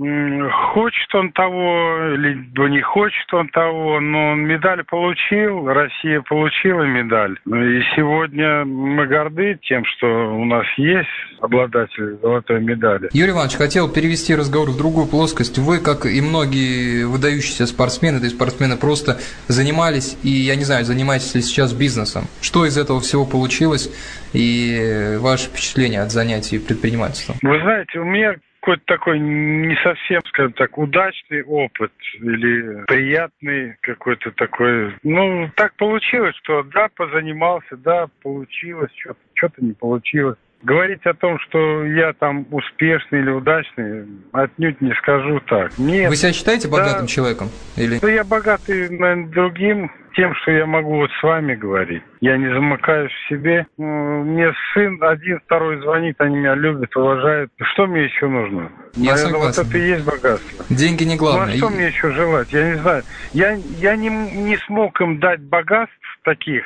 хочет 0.52 1.16
он 1.16 1.32
того, 1.32 1.98
либо 2.16 2.70
не 2.70 2.82
хочет 2.82 3.34
он 3.34 3.48
того, 3.50 4.00
но 4.00 4.34
он 4.34 4.42
медаль 4.42 4.84
получил, 4.84 5.68
Россия 5.68 6.22
получила 6.22 6.84
медаль. 6.84 7.36
И 7.48 7.82
сегодня 7.96 8.64
мы 8.64 9.08
горды 9.08 9.58
тем, 9.64 9.84
что 9.86 10.36
у 10.36 10.46
нас 10.46 10.68
есть 10.78 11.10
обладатель 11.42 12.18
золотой 12.22 12.62
медали 12.62 12.75
медали. 12.76 13.10
Юрий 13.14 13.32
Иванович, 13.32 13.56
хотел 13.56 13.92
перевести 13.92 14.36
разговор 14.36 14.70
в 14.70 14.78
другую 14.78 15.08
плоскость. 15.08 15.58
Вы, 15.58 15.80
как 15.80 16.06
и 16.06 16.22
многие 16.22 17.06
выдающиеся 17.06 17.66
спортсмены, 17.66 18.20
то 18.20 18.26
есть 18.26 18.36
спортсмены 18.36 18.78
просто 18.78 19.18
занимались, 19.48 20.18
и 20.24 20.30
я 20.30 20.56
не 20.56 20.64
знаю, 20.64 20.86
занимаетесь 20.86 21.36
ли 21.36 21.42
сейчас 21.42 21.74
бизнесом. 21.74 22.26
Что 22.42 22.66
из 22.66 22.78
этого 22.78 23.00
всего 23.00 23.26
получилось 23.26 23.90
и 24.34 25.18
ваше 25.20 25.50
впечатление 25.50 26.02
от 26.02 26.12
занятий 26.12 26.60
предпринимательством? 26.60 27.38
Вы 27.42 27.60
знаете, 27.62 28.00
у 28.00 28.06
меня 28.06 28.36
какой-то 28.66 28.84
такой 28.88 29.20
не 29.20 29.76
совсем, 29.84 30.22
скажем 30.26 30.54
так, 30.54 30.76
удачный 30.78 31.44
опыт 31.44 31.92
или 32.20 32.84
приятный 32.86 33.78
какой-то 33.82 34.32
такой. 34.32 34.96
Ну, 35.04 35.52
так 35.56 35.76
получилось, 35.76 36.36
что 36.42 36.64
да, 36.64 36.90
позанимался, 36.96 37.78
да, 37.78 38.08
получилось, 38.24 38.90
что-то 38.96 39.20
что 39.36 39.52
не 39.60 39.74
получилось. 39.74 40.38
Говорить 40.64 41.06
о 41.06 41.14
том, 41.14 41.38
что 41.40 41.86
я 41.86 42.14
там 42.14 42.48
успешный 42.52 43.20
или 43.20 43.30
удачный, 43.30 44.08
отнюдь 44.32 44.82
не 44.82 44.94
скажу 44.96 45.40
так. 45.42 45.78
Нет. 45.78 46.10
Вы 46.10 46.16
себя 46.16 46.34
считаете 46.34 46.68
богатым 46.68 47.02
да, 47.02 47.08
человеком? 47.08 47.50
Или... 47.78 48.00
Да 48.00 48.10
я 48.10 48.24
богатый, 48.24 48.90
наверное, 48.90 49.28
другим 49.28 49.92
тем, 50.16 50.34
что 50.36 50.52
я 50.52 50.66
могу 50.66 50.96
вот 50.96 51.12
с 51.20 51.24
вами 51.24 51.56
говорить. 51.56 52.02
Я 52.22 52.38
не 52.38 52.48
замыкаюсь 52.48 53.12
в 53.12 53.30
себе. 53.30 53.68
Ну, 53.78 54.24
мне 54.24 54.52
сын 54.74 54.98
один, 55.04 55.40
второй 55.46 55.80
звонит, 55.82 56.16
они 56.20 56.38
меня 56.38 56.56
любят, 56.56 56.96
уважают. 56.96 57.52
Что 57.74 57.86
мне 57.86 58.06
еще 58.06 58.28
нужно? 58.28 58.72
Я 58.96 59.12
Наверное, 59.12 59.18
согласен. 59.18 59.64
вот 59.64 59.68
это 59.68 59.78
и 59.78 59.88
есть 59.88 60.06
богатство. 60.06 60.66
Деньги 60.70 61.04
не 61.04 61.18
главное. 61.18 61.48
Ну, 61.48 61.54
а 61.54 61.58
что 61.58 61.70
мне 61.70 61.88
еще 61.88 62.12
желать? 62.12 62.52
Я 62.52 62.70
не 62.72 62.78
знаю. 62.78 63.04
Я, 63.34 63.52
я 63.80 63.96
не, 63.96 64.10
не 64.10 64.58
смог 64.66 65.00
им 65.02 65.20
дать 65.20 65.42
богатств 65.42 65.96
таких, 66.24 66.64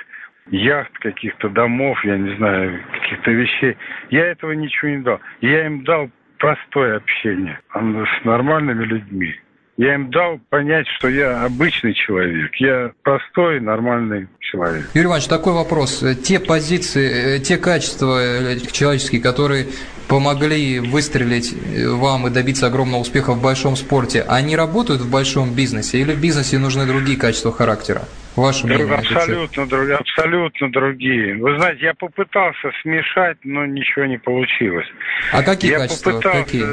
яхт, 0.51 0.97
каких-то 0.99 1.49
домов, 1.49 2.03
я 2.03 2.17
не 2.17 2.35
знаю, 2.37 2.79
каких-то 2.91 3.31
вещей. 3.31 3.77
Я 4.09 4.25
этого 4.25 4.51
ничего 4.51 4.91
не 4.91 4.97
дал. 4.97 5.19
Я 5.41 5.65
им 5.65 5.83
дал 5.83 6.09
простое 6.37 6.97
общение 6.97 7.59
с 7.73 8.25
нормальными 8.25 8.83
людьми. 8.83 9.35
Я 9.77 9.95
им 9.95 10.11
дал 10.11 10.39
понять, 10.49 10.85
что 10.97 11.07
я 11.07 11.45
обычный 11.45 11.93
человек. 11.93 12.53
Я 12.55 12.91
простой, 13.01 13.61
нормальный 13.61 14.27
человек. 14.41 14.89
Юрий 14.93 15.07
Иванович, 15.07 15.27
такой 15.27 15.53
вопрос. 15.53 16.03
Те 16.21 16.41
позиции, 16.41 17.37
э, 17.37 17.39
те 17.39 17.55
качества 17.55 18.19
э, 18.21 18.59
человеческие, 18.73 19.21
которые 19.21 19.67
помогли 20.09 20.79
выстрелить 20.79 21.53
э, 21.53 21.87
вам 21.87 22.27
и 22.27 22.29
добиться 22.29 22.67
огромного 22.67 22.99
успеха 22.99 23.31
в 23.31 23.41
большом 23.41 23.77
спорте, 23.77 24.25
они 24.27 24.57
работают 24.57 24.99
в 24.99 25.09
большом 25.09 25.53
бизнесе 25.53 25.99
или 25.99 26.11
в 26.11 26.19
бизнесе 26.19 26.59
нужны 26.59 26.85
другие 26.85 27.17
качества 27.17 27.53
характера? 27.53 28.01
Ваше 28.35 28.67
мнение? 28.67 28.95
Абсолютно, 28.95 29.67
друг, 29.67 29.89
абсолютно 29.89 30.71
другие. 30.71 31.35
Вы 31.35 31.57
знаете, 31.57 31.85
я 31.85 31.93
попытался 31.93 32.71
смешать, 32.81 33.37
но 33.43 33.65
ничего 33.65 34.05
не 34.05 34.17
получилось. 34.17 34.87
А 35.33 35.43
какие 35.43 35.71
я 35.71 35.79
качества? 35.79 36.11
Попытался... 36.11 36.43
Какие? 36.43 36.65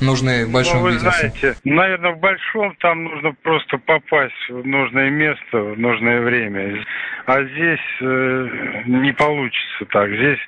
нужны 0.00 0.46
в 0.46 0.52
большом 0.52 0.78
ну, 0.78 0.82
вы 0.84 0.92
бизнесе? 0.92 1.10
знаете, 1.18 1.56
наверное, 1.64 2.12
в 2.12 2.18
большом 2.18 2.74
там 2.76 3.04
нужно 3.04 3.32
просто 3.42 3.78
попасть 3.78 4.48
в 4.48 4.66
нужное 4.66 5.10
место, 5.10 5.58
в 5.58 5.78
нужное 5.78 6.20
время. 6.20 6.84
А 7.26 7.42
здесь 7.44 7.80
э, 8.00 8.82
не 8.86 9.12
получится 9.12 9.84
так. 9.90 10.08
Здесь, 10.10 10.38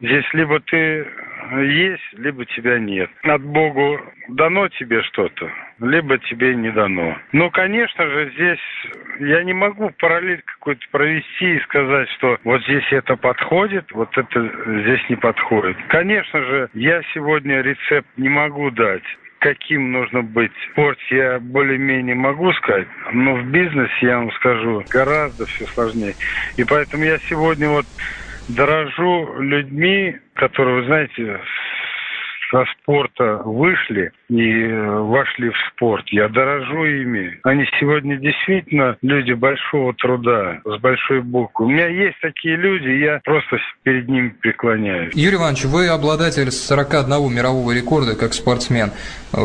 здесь 0.00 0.24
либо 0.32 0.60
ты 0.60 1.06
есть, 1.52 2.02
либо 2.12 2.44
тебя 2.46 2.78
нет. 2.78 3.10
От 3.22 3.42
Богу 3.42 4.00
дано 4.28 4.68
тебе 4.68 5.02
что-то, 5.02 5.50
либо 5.80 6.18
тебе 6.18 6.54
не 6.54 6.70
дано. 6.70 7.16
Но, 7.32 7.50
конечно 7.50 8.06
же, 8.08 8.30
здесь 8.34 8.58
я 9.20 9.44
не 9.44 9.52
могу 9.52 9.90
параллель 9.98 10.42
какой-то 10.44 10.84
провести 10.90 11.56
и 11.56 11.60
сказать, 11.60 12.08
что 12.16 12.38
вот 12.44 12.62
здесь 12.62 12.86
это 12.90 13.16
подходит, 13.16 13.90
вот 13.92 14.16
это 14.16 14.50
здесь 14.82 15.08
не 15.08 15.16
подходит. 15.16 15.76
Конечно 15.88 16.42
же, 16.42 16.68
я 16.74 17.02
сегодня 17.14 17.60
рецепт 17.60 18.08
не 18.16 18.28
могу 18.28 18.70
дать 18.70 19.04
каким 19.38 19.92
нужно 19.92 20.22
быть 20.22 20.50
в 20.50 20.72
спорте, 20.72 21.02
я 21.10 21.38
более-менее 21.38 22.16
могу 22.16 22.52
сказать, 22.54 22.88
но 23.12 23.36
в 23.36 23.44
бизнесе, 23.44 23.92
я 24.00 24.18
вам 24.18 24.32
скажу, 24.32 24.82
гораздо 24.88 25.46
все 25.46 25.66
сложнее. 25.66 26.14
И 26.56 26.64
поэтому 26.64 27.04
я 27.04 27.18
сегодня 27.28 27.68
вот 27.68 27.86
дорожу 28.48 29.40
людьми, 29.40 30.16
которые, 30.34 30.80
вы 30.80 30.86
знаете, 30.86 31.40
со 32.50 32.64
спорта 32.72 33.42
вышли 33.44 34.12
и 34.28 34.66
вошли 34.68 35.50
в 35.50 35.56
спорт. 35.72 36.04
Я 36.08 36.28
дорожу 36.28 36.84
ими. 36.84 37.40
Они 37.42 37.64
сегодня 37.80 38.16
действительно 38.18 38.96
люди 39.02 39.32
большого 39.32 39.94
труда, 39.94 40.60
с 40.64 40.80
большой 40.80 41.22
буквы. 41.22 41.66
У 41.66 41.70
меня 41.70 41.88
есть 41.88 42.16
такие 42.20 42.56
люди, 42.56 42.88
я 42.88 43.20
просто 43.24 43.58
перед 43.82 44.08
ними 44.08 44.28
преклоняюсь. 44.40 45.14
Юрий 45.14 45.36
Иванович, 45.36 45.64
вы 45.64 45.88
обладатель 45.88 46.50
41 46.50 47.34
мирового 47.34 47.72
рекорда 47.72 48.16
как 48.16 48.32
спортсмен. 48.32 48.90
Э, 49.32 49.38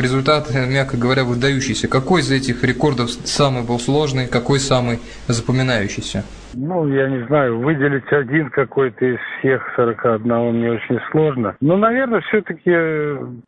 результат, 0.00 0.48
мягко 0.54 0.96
говоря, 0.96 1.24
выдающийся. 1.24 1.88
Какой 1.88 2.20
из 2.20 2.30
этих 2.30 2.62
рекордов 2.62 3.10
самый 3.10 3.64
был 3.64 3.78
сложный, 3.78 4.28
какой 4.28 4.60
самый 4.60 5.00
запоминающийся? 5.26 6.24
Ну, 6.54 6.86
я 6.88 7.08
не 7.08 7.24
знаю, 7.26 7.58
выделить 7.60 8.10
один 8.12 8.50
какой-то 8.50 9.04
из 9.04 9.18
всех 9.38 9.62
41 9.76 10.54
мне 10.54 10.72
очень 10.72 11.00
сложно. 11.10 11.56
Но, 11.60 11.76
наверное, 11.76 12.20
все-таки 12.22 12.70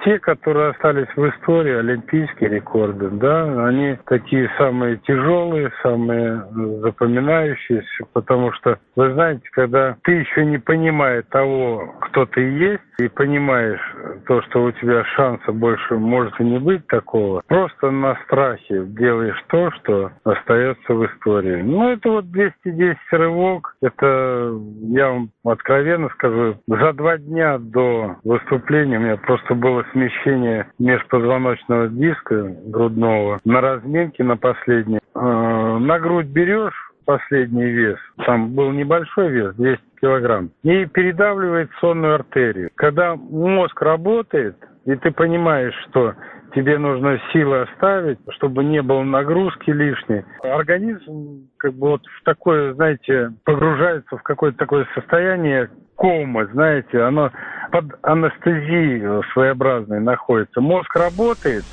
те, 0.04 0.18
которые 0.18 0.70
остались 0.70 1.08
в 1.16 1.28
истории, 1.28 1.76
олимпийские 1.76 2.50
рекорды, 2.50 3.10
да, 3.10 3.66
они 3.66 3.98
такие 4.06 4.50
самые 4.58 4.96
тяжелые, 4.98 5.72
самые 5.82 6.44
запоминающиеся, 6.80 8.04
потому 8.12 8.52
что, 8.52 8.78
вы 8.96 9.12
знаете, 9.12 9.46
когда 9.52 9.96
ты 10.02 10.12
еще 10.12 10.44
не 10.44 10.58
понимаешь 10.58 11.24
того, 11.30 11.94
кто 12.00 12.26
ты 12.26 12.40
есть, 12.40 12.82
и 12.98 13.08
понимаешь 13.08 13.80
то, 14.26 14.40
что 14.42 14.64
у 14.64 14.72
тебя 14.72 15.04
шанса 15.16 15.52
больше 15.52 15.96
может 15.96 16.38
и 16.40 16.44
не 16.44 16.58
быть 16.58 16.86
такого, 16.86 17.42
просто 17.48 17.90
на 17.90 18.16
страхе 18.24 18.84
делаешь 18.86 19.42
то, 19.48 19.70
что 19.72 20.12
остается 20.24 20.94
в 20.94 21.04
истории. 21.06 21.62
Ну, 21.62 21.90
это 21.90 22.08
вот 22.10 22.30
210 22.30 22.93
есть 22.94 23.12
рывок. 23.12 23.76
Это, 23.82 24.58
я 24.88 25.10
вам 25.10 25.30
откровенно 25.44 26.08
скажу, 26.10 26.56
за 26.66 26.92
два 26.92 27.18
дня 27.18 27.58
до 27.58 28.16
выступления 28.24 28.98
у 28.98 29.02
меня 29.02 29.16
просто 29.16 29.54
было 29.54 29.84
смещение 29.92 30.66
межпозвоночного 30.78 31.88
диска 31.88 32.54
грудного 32.66 33.40
на 33.44 33.60
разминке 33.60 34.24
на 34.24 34.36
последней. 34.36 35.00
Э, 35.14 35.78
на 35.78 35.98
грудь 35.98 36.26
берешь 36.26 36.92
последний 37.04 37.66
вес, 37.66 37.98
там 38.24 38.54
был 38.54 38.70
небольшой 38.70 39.28
вес, 39.30 39.54
200 39.56 39.82
килограмм, 40.00 40.50
и 40.62 40.86
передавливает 40.86 41.70
сонную 41.80 42.14
артерию. 42.14 42.70
Когда 42.76 43.14
мозг 43.14 43.80
работает, 43.82 44.56
и 44.86 44.94
ты 44.96 45.10
понимаешь, 45.10 45.74
что 45.88 46.14
тебе 46.54 46.78
нужно 46.78 47.20
силы 47.32 47.62
оставить, 47.62 48.18
чтобы 48.36 48.64
не 48.64 48.82
было 48.82 49.02
нагрузки 49.02 49.70
лишней. 49.70 50.24
Организм 50.42 51.48
как 51.58 51.74
бы 51.74 51.90
вот 51.90 52.02
в 52.06 52.24
такое, 52.24 52.74
знаете, 52.74 53.32
погружается 53.44 54.16
в 54.16 54.22
какое-то 54.22 54.58
такое 54.58 54.86
состояние 54.94 55.70
кома, 55.96 56.46
знаете, 56.46 57.00
оно 57.02 57.30
под 57.70 57.86
анестезией 58.02 59.22
своеобразной 59.32 60.00
находится. 60.00 60.60
Мозг 60.60 60.94
работает, 60.96 61.64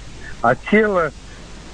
а 0.41 0.55
тело 0.55 1.09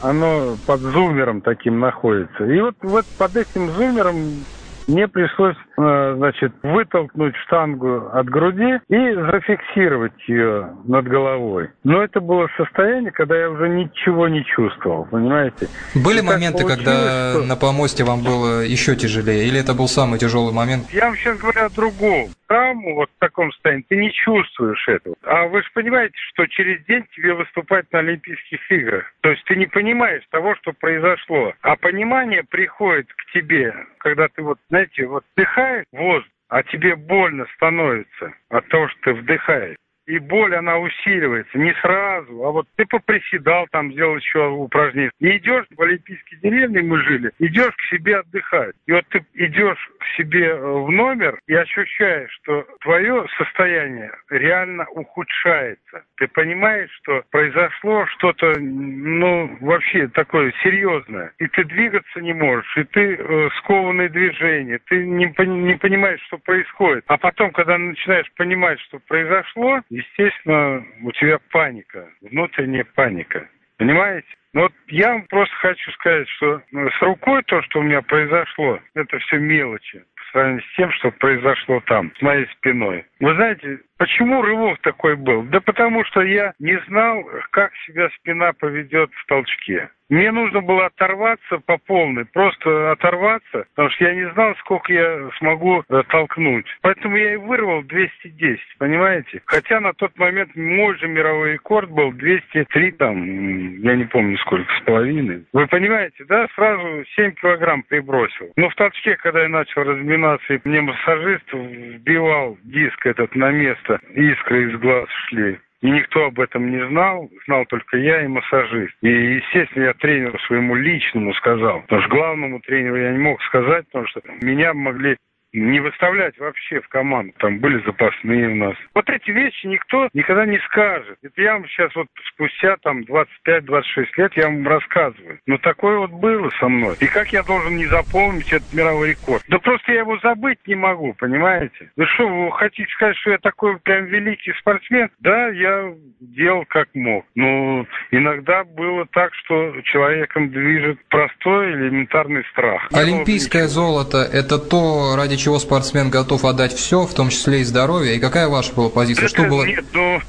оно 0.02 0.58
под 0.66 0.82
зумером 0.82 1.42
таким 1.42 1.80
находится. 1.80 2.46
И 2.46 2.60
вот, 2.60 2.76
вот 2.84 3.06
под 3.18 3.36
этим 3.36 3.72
зумером 3.72 4.46
мне 4.88 5.08
пришлось, 5.08 5.56
э, 5.78 6.14
значит, 6.18 6.54
вытолкнуть 6.64 7.36
штангу 7.46 8.10
от 8.14 8.28
груди 8.30 8.80
и 8.90 9.14
зафиксировать 9.14 10.14
ее 10.28 10.74
над 10.86 11.08
головой. 11.08 11.70
Но 11.84 12.02
это 12.02 12.20
было 12.20 12.48
состояние, 12.58 13.12
когда 13.12 13.38
я 13.38 13.50
уже 13.50 13.70
ничего 13.70 14.28
не 14.28 14.44
чувствовал, 14.46 15.06
понимаете? 15.06 15.68
Были 15.94 16.20
и 16.20 16.26
моменты, 16.26 16.66
когда 16.66 17.34
что... 17.34 17.44
на 17.46 17.56
помосте 17.56 18.04
вам 18.04 18.24
было 18.24 18.62
еще 18.62 18.96
тяжелее, 18.96 19.48
или 19.48 19.60
это 19.60 19.74
был 19.74 19.88
самый 19.88 20.20
тяжелый 20.20 20.54
момент? 20.54 20.90
Я 20.92 21.06
вам 21.06 21.16
сейчас 21.16 21.38
говорю 21.38 21.66
о 21.66 21.70
другом 21.70 22.30
травму 22.48 22.96
вот 22.96 23.10
в 23.16 23.20
таком 23.20 23.52
состоянии, 23.52 23.86
ты 23.88 23.98
не 23.98 24.12
чувствуешь 24.12 24.88
этого. 24.88 25.16
А 25.24 25.48
вы 25.48 25.62
же 25.62 25.70
понимаете, 25.74 26.16
что 26.32 26.48
через 26.48 26.84
день 26.86 27.06
тебе 27.16 27.34
выступать 27.34 27.92
на 27.92 28.00
Олимпийских 28.00 28.72
играх. 28.72 29.06
То 29.22 29.30
есть 29.30 29.44
ты 29.46 29.56
не 29.56 29.68
понимаешь 29.68 30.24
того, 30.32 30.56
что 30.56 30.74
произошло. 30.74 31.54
А 31.62 31.76
понимание 31.76 32.44
приходит 32.44 33.08
к 33.14 33.34
тебе, 33.34 33.74
когда 34.00 34.28
ты 34.30 34.42
вот, 34.42 34.58
знаете, 34.78 35.08
вот 35.08 35.24
вдыхаешь 35.36 35.86
воздух, 35.92 36.32
а 36.50 36.62
тебе 36.64 36.96
больно 36.96 37.46
становится 37.56 38.34
от 38.50 38.68
того, 38.68 38.88
что 38.90 39.00
ты 39.02 39.14
вдыхаешь 39.14 39.78
и 40.08 40.20
боль, 40.20 40.56
она 40.56 40.80
усиливается. 40.80 41.58
Не 41.58 41.74
сразу, 41.82 42.44
а 42.44 42.52
вот 42.52 42.68
ты 42.78 42.86
поприседал, 42.86 43.68
там 43.72 43.92
сделал 43.92 44.16
еще 44.16 44.48
упражнение. 44.48 45.12
И 45.20 45.38
идешь 45.38 45.66
в 45.76 45.82
Олимпийской 45.82 46.38
деревне, 46.38 46.82
мы 46.82 47.02
жили, 47.04 47.32
идешь 47.40 47.76
к 47.76 47.82
себе 47.90 48.18
отдыхать. 48.18 48.76
И 48.88 48.94
вот 48.94 49.06
ты 49.10 49.26
идешь 49.36 49.92
к 50.00 50.06
себе 50.18 50.48
э, 50.48 50.58
в 50.58 50.90
номер 50.90 51.40
и 51.48 51.54
ощущаешь, 51.54 52.32
что 52.42 52.66
твое 52.82 53.26
состояние 53.38 54.12
реально 54.30 54.86
ухудшается. 54.92 56.04
Ты 56.16 56.28
понимаешь, 56.30 56.90
что 57.02 57.24
произошло 57.30 58.06
что-то, 58.08 58.54
ну, 58.60 59.58
вообще 59.60 60.08
такое 60.08 60.54
серьезное. 60.64 61.34
И 61.38 61.48
ты 61.48 61.66
двигаться 61.66 62.22
не 62.22 62.34
можешь, 62.34 62.78
и 62.78 62.84
ты 62.86 63.16
э, 63.16 63.50
скованный 63.58 64.08
движение, 64.08 64.80
ты 64.86 65.06
не, 65.06 65.26
не 65.26 65.76
понимаешь, 65.76 66.22
что 66.28 66.38
происходит. 66.38 67.04
А 67.08 67.18
потом, 67.18 67.52
когда 67.52 67.78
начинаешь 67.78 68.32
понимать, 68.38 68.80
что 68.82 69.00
произошло, 69.00 69.82
естественно, 69.98 70.86
у 71.02 71.12
тебя 71.14 71.40
паника, 71.52 72.10
внутренняя 72.22 72.86
паника. 72.96 73.50
Понимаете? 73.78 74.28
Ну 74.54 74.62
вот 74.64 74.74
я 74.88 75.14
вам 75.14 75.24
просто 75.28 75.56
хочу 75.58 75.92
сказать, 75.92 76.28
что 76.30 76.62
ну, 76.72 76.90
с 76.90 77.02
рукой 77.02 77.44
то, 77.44 77.62
что 77.64 77.80
у 77.80 77.84
меня 77.84 78.02
произошло, 78.02 78.80
это 78.96 79.20
все 79.20 79.38
мелочи 79.38 80.04
по 80.16 80.24
сравнению 80.32 80.64
с 80.64 80.76
тем, 80.76 80.92
что 80.94 81.12
произошло 81.12 81.80
там, 81.82 82.12
с 82.18 82.22
моей 82.22 82.48
спиной. 82.58 83.06
Вы 83.20 83.36
знаете, 83.36 83.80
почему 83.98 84.42
рывок 84.42 84.80
такой 84.82 85.16
был? 85.16 85.44
Да 85.44 85.60
потому 85.62 86.04
что 86.06 86.22
я 86.22 86.54
не 86.60 86.80
знал, 86.88 87.24
как 87.52 87.72
себя 87.86 88.10
спина 88.20 88.54
поведет 88.54 89.12
в 89.14 89.26
толчке. 89.28 89.90
Мне 90.10 90.32
нужно 90.32 90.62
было 90.62 90.86
оторваться 90.86 91.60
по 91.66 91.78
полной, 91.78 92.26
просто 92.26 92.92
оторваться, 92.92 93.66
потому 93.76 93.90
что 93.90 94.06
я 94.06 94.16
не 94.16 94.32
знал, 94.32 94.56
сколько 94.60 94.94
я 94.94 95.30
смогу 95.38 95.84
э, 95.90 96.04
толкнуть. 96.08 96.66
Поэтому 96.82 97.18
я 97.18 97.34
и 97.34 97.36
вырвал 97.36 97.84
210, 97.84 98.60
понимаете? 98.80 99.42
Хотя 99.46 99.82
на 99.82 99.94
тот 99.94 100.18
момент 100.18 100.56
мой 100.56 100.98
же 100.98 101.08
мировой 101.08 101.54
рекорд 101.54 101.90
был 101.90 102.14
203, 102.14 102.92
там, 102.92 103.82
я 103.82 103.96
не 103.96 104.06
помню 104.06 104.38
сколько, 104.38 104.72
с 104.80 104.86
половиной. 104.86 105.46
Вы 105.52 105.68
понимаете, 105.68 106.24
да? 106.26 106.48
Сразу 106.56 107.04
7 107.16 107.34
килограмм 107.34 107.84
прибросил. 107.84 108.54
Но 108.56 108.70
в 108.70 108.76
толчке, 108.76 109.18
когда 109.18 109.42
я 109.42 109.50
начал 109.50 109.84
разминаться, 109.84 110.60
мне 110.64 110.82
массажист 110.82 111.52
вбивал 111.52 112.58
диск 112.64 113.06
этот 113.06 113.36
на 113.36 113.52
место, 113.52 113.87
искры 114.14 114.72
из 114.72 114.80
глаз 114.80 115.08
шли. 115.28 115.60
И 115.82 115.90
никто 115.90 116.26
об 116.26 116.40
этом 116.40 116.72
не 116.72 116.88
знал, 116.88 117.30
знал 117.46 117.66
только 117.68 117.98
я 117.98 118.24
и 118.24 118.28
массажист. 118.28 118.96
И, 119.02 119.08
естественно, 119.08 119.84
я 119.84 119.94
тренеру 119.94 120.38
своему 120.40 120.74
личному 120.74 121.34
сказал, 121.36 121.82
потому 121.82 122.02
что 122.02 122.10
главному 122.12 122.60
тренеру 122.62 122.98
я 122.98 123.12
не 123.12 123.20
мог 123.20 123.42
сказать, 123.44 123.86
потому 123.88 124.08
что 124.08 124.22
меня 124.42 124.74
могли 124.74 125.18
не 125.58 125.80
выставлять 125.80 126.38
вообще 126.38 126.82
в 126.82 126.88
команду. 126.90 127.34
Там 127.40 127.60
были 127.60 127.84
запасные 127.86 128.50
у 128.50 128.56
нас. 128.56 128.76
Вот 128.94 129.10
эти 129.10 129.32
вещи 129.32 129.68
никто 129.68 130.10
никогда 130.14 130.46
не 130.46 130.60
скажет. 130.60 131.18
Это 131.22 131.42
я 131.42 131.54
вам 131.54 131.68
сейчас 131.68 131.94
вот 131.96 132.08
спустя 132.34 132.78
там 132.84 133.02
25-26 133.02 134.06
лет 134.18 134.34
я 134.36 134.46
вам 134.46 134.68
рассказываю. 134.68 135.40
Но 135.46 135.58
такое 135.58 135.98
вот 135.98 136.12
было 136.12 136.50
со 136.60 136.68
мной. 136.68 136.96
И 137.00 137.08
как 137.08 137.34
я 137.34 137.44
должен 137.44 137.76
не 137.76 137.88
запомнить 137.88 138.52
этот 138.52 138.72
мировой 138.74 139.12
рекорд? 139.12 139.44
Да 139.48 139.58
просто 139.60 139.92
я 139.92 140.00
его 140.00 140.18
забыть 140.20 140.60
не 140.68 140.76
могу, 140.76 141.14
понимаете? 141.14 141.92
Вы 141.96 142.06
что, 142.08 142.28
вы 142.28 142.52
хотите 142.52 142.92
сказать, 142.94 143.18
что 143.18 143.32
я 143.32 143.38
такой 143.40 143.80
прям 143.80 144.06
великий 144.06 144.54
спортсмен? 144.60 145.10
Да, 145.20 145.48
я 145.50 145.94
делал 146.20 146.66
как 146.68 146.90
мог. 146.94 147.26
Но 147.36 147.86
иногда 148.12 148.64
было 148.64 149.06
так, 149.12 149.34
что 149.34 149.74
человеком 149.84 150.50
движет 150.50 151.00
простой 151.10 151.74
элементарный 151.74 152.44
страх. 152.52 152.88
Олимпийское 152.92 153.68
золото– 153.68 154.18
это 154.34 154.60
то, 154.60 155.16
ради 155.16 155.38
чего 155.38 155.47
спортсмен 155.60 156.10
готов 156.10 156.44
отдать 156.46 156.74
все, 156.74 157.06
в 157.06 157.14
том 157.14 157.30
числе 157.30 157.62
и 157.62 157.64
здоровье? 157.64 158.16
И 158.16 158.20
какая 158.20 158.48
ваша 158.48 158.74
была 158.76 158.90
позиция? 158.90 159.28
Что 159.28 159.44
было, 159.44 159.66
нет, 159.66 159.86
ну, 159.94 160.20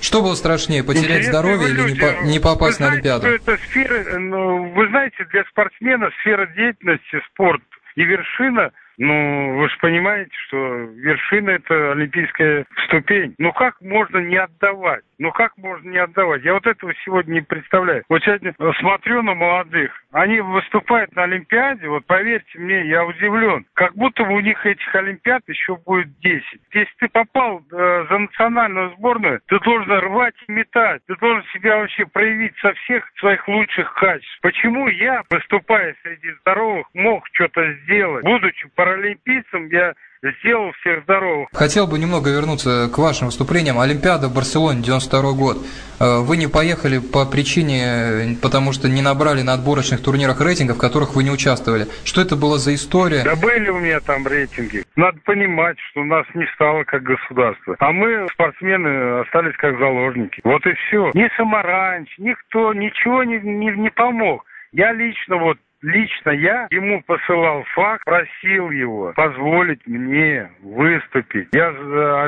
что 0.00 0.22
было 0.22 0.34
страшнее, 0.34 0.82
потерять 0.82 1.26
здоровье 1.26 1.68
или 1.68 1.92
не, 1.92 1.98
по, 1.98 2.24
не 2.24 2.38
попасть 2.40 2.80
на 2.80 2.88
Олимпиаду? 2.88 3.26
Это 3.26 3.56
сфера, 3.68 4.18
ну, 4.18 4.72
вы 4.72 4.88
знаете, 4.88 5.24
для 5.30 5.44
спортсмена 5.44 6.10
сфера 6.20 6.46
деятельности, 6.46 7.20
спорт 7.32 7.62
и 7.94 8.02
вершина– 8.02 8.72
ну, 8.98 9.58
вы 9.58 9.68
же 9.68 9.76
понимаете, 9.80 10.30
что 10.46 10.56
вершина– 10.56 11.50
это 11.50 11.92
олимпийская 11.92 12.66
ступень. 12.86 13.34
Ну, 13.38 13.52
как 13.52 13.80
можно 13.82 14.18
не 14.18 14.36
отдавать? 14.36 15.04
Ну, 15.18 15.32
как 15.32 15.56
можно 15.56 15.88
не 15.88 15.98
отдавать? 15.98 16.42
Я 16.44 16.54
вот 16.54 16.66
этого 16.66 16.92
сегодня 17.04 17.34
не 17.34 17.40
представляю. 17.40 18.04
Вот 18.08 18.22
сегодня 18.22 18.54
смотрю 18.78 19.22
на 19.22 19.34
молодых. 19.34 19.92
Они 20.12 20.40
выступают 20.40 21.14
на 21.16 21.24
Олимпиаде, 21.24 21.88
вот 21.88 22.04
поверьте 22.06 22.58
мне, 22.58 22.86
я 22.86 23.04
удивлен. 23.04 23.66
Как 23.74 23.94
будто 23.94 24.24
бы 24.24 24.34
у 24.34 24.40
них 24.40 24.64
этих 24.64 24.94
Олимпиад 24.94 25.42
еще 25.46 25.76
будет 25.76 26.08
10. 26.20 26.44
Если 26.72 26.92
ты 26.98 27.08
попал 27.08 27.62
э, 27.72 28.06
за 28.08 28.18
национальную 28.18 28.90
сборную, 28.96 29.40
ты 29.46 29.58
должен 29.60 29.92
рвать 29.92 30.34
и 30.48 30.52
метать. 30.52 31.02
Ты 31.06 31.16
должен 31.16 31.44
себя 31.52 31.78
вообще 31.78 32.06
проявить 32.06 32.56
со 32.58 32.72
всех 32.74 33.08
своих 33.18 33.46
лучших 33.48 33.94
качеств. 33.94 34.38
Почему 34.42 34.88
я, 34.88 35.22
выступая 35.30 35.94
среди 36.02 36.30
здоровых, 36.40 36.86
мог 36.94 37.26
что-то 37.32 37.72
сделать, 37.84 38.24
будучи 38.24 38.68
паралимпийцем, 38.74 39.68
я 39.68 39.94
сделал 40.22 40.72
всех 40.80 41.02
здоровых. 41.04 41.48
Хотел 41.52 41.86
бы 41.86 41.98
немного 41.98 42.30
вернуться 42.30 42.90
к 42.92 42.98
вашим 42.98 43.26
выступлениям. 43.26 43.78
Олимпиада 43.78 44.28
в 44.28 44.34
Барселоне, 44.34 44.82
92 44.82 45.32
год. 45.32 45.58
Э, 45.98 46.20
вы 46.20 46.36
не 46.36 46.46
поехали 46.46 46.98
по 46.98 47.24
причине, 47.26 48.36
потому 48.42 48.72
что 48.72 48.88
не 48.88 49.02
набрали 49.02 49.42
на 49.42 49.54
отборочных 49.54 50.02
турнирах 50.02 50.40
рейтингов, 50.40 50.76
в 50.76 50.80
которых 50.80 51.14
вы 51.14 51.24
не 51.24 51.30
участвовали. 51.30 51.86
Что 52.04 52.20
это 52.20 52.36
было 52.36 52.58
за 52.58 52.74
история? 52.74 53.22
Да 53.24 53.36
были 53.36 53.68
у 53.70 53.78
меня 53.78 54.00
там 54.00 54.26
рейтинги. 54.26 54.84
Надо 54.96 55.18
понимать, 55.24 55.78
что 55.90 56.04
нас 56.04 56.26
не 56.34 56.46
стало 56.54 56.84
как 56.84 57.02
государство. 57.02 57.76
А 57.78 57.92
мы, 57.92 58.26
спортсмены, 58.32 59.20
остались 59.20 59.56
как 59.56 59.78
заложники. 59.78 60.40
Вот 60.44 60.66
и 60.66 60.72
все. 60.74 61.10
Ни 61.14 61.28
Самаранч, 61.36 62.08
никто, 62.18 62.72
ничего 62.72 63.24
не, 63.24 63.38
не, 63.40 63.70
не 63.76 63.90
помог. 63.90 64.44
Я 64.72 64.92
лично 64.92 65.36
вот 65.36 65.58
Лично 65.82 66.30
я 66.30 66.66
ему 66.70 67.02
посылал 67.02 67.62
факт, 67.74 68.02
просил 68.04 68.70
его 68.70 69.12
позволить 69.14 69.86
мне 69.86 70.50
выступить. 70.62 71.48
Я 71.52 71.68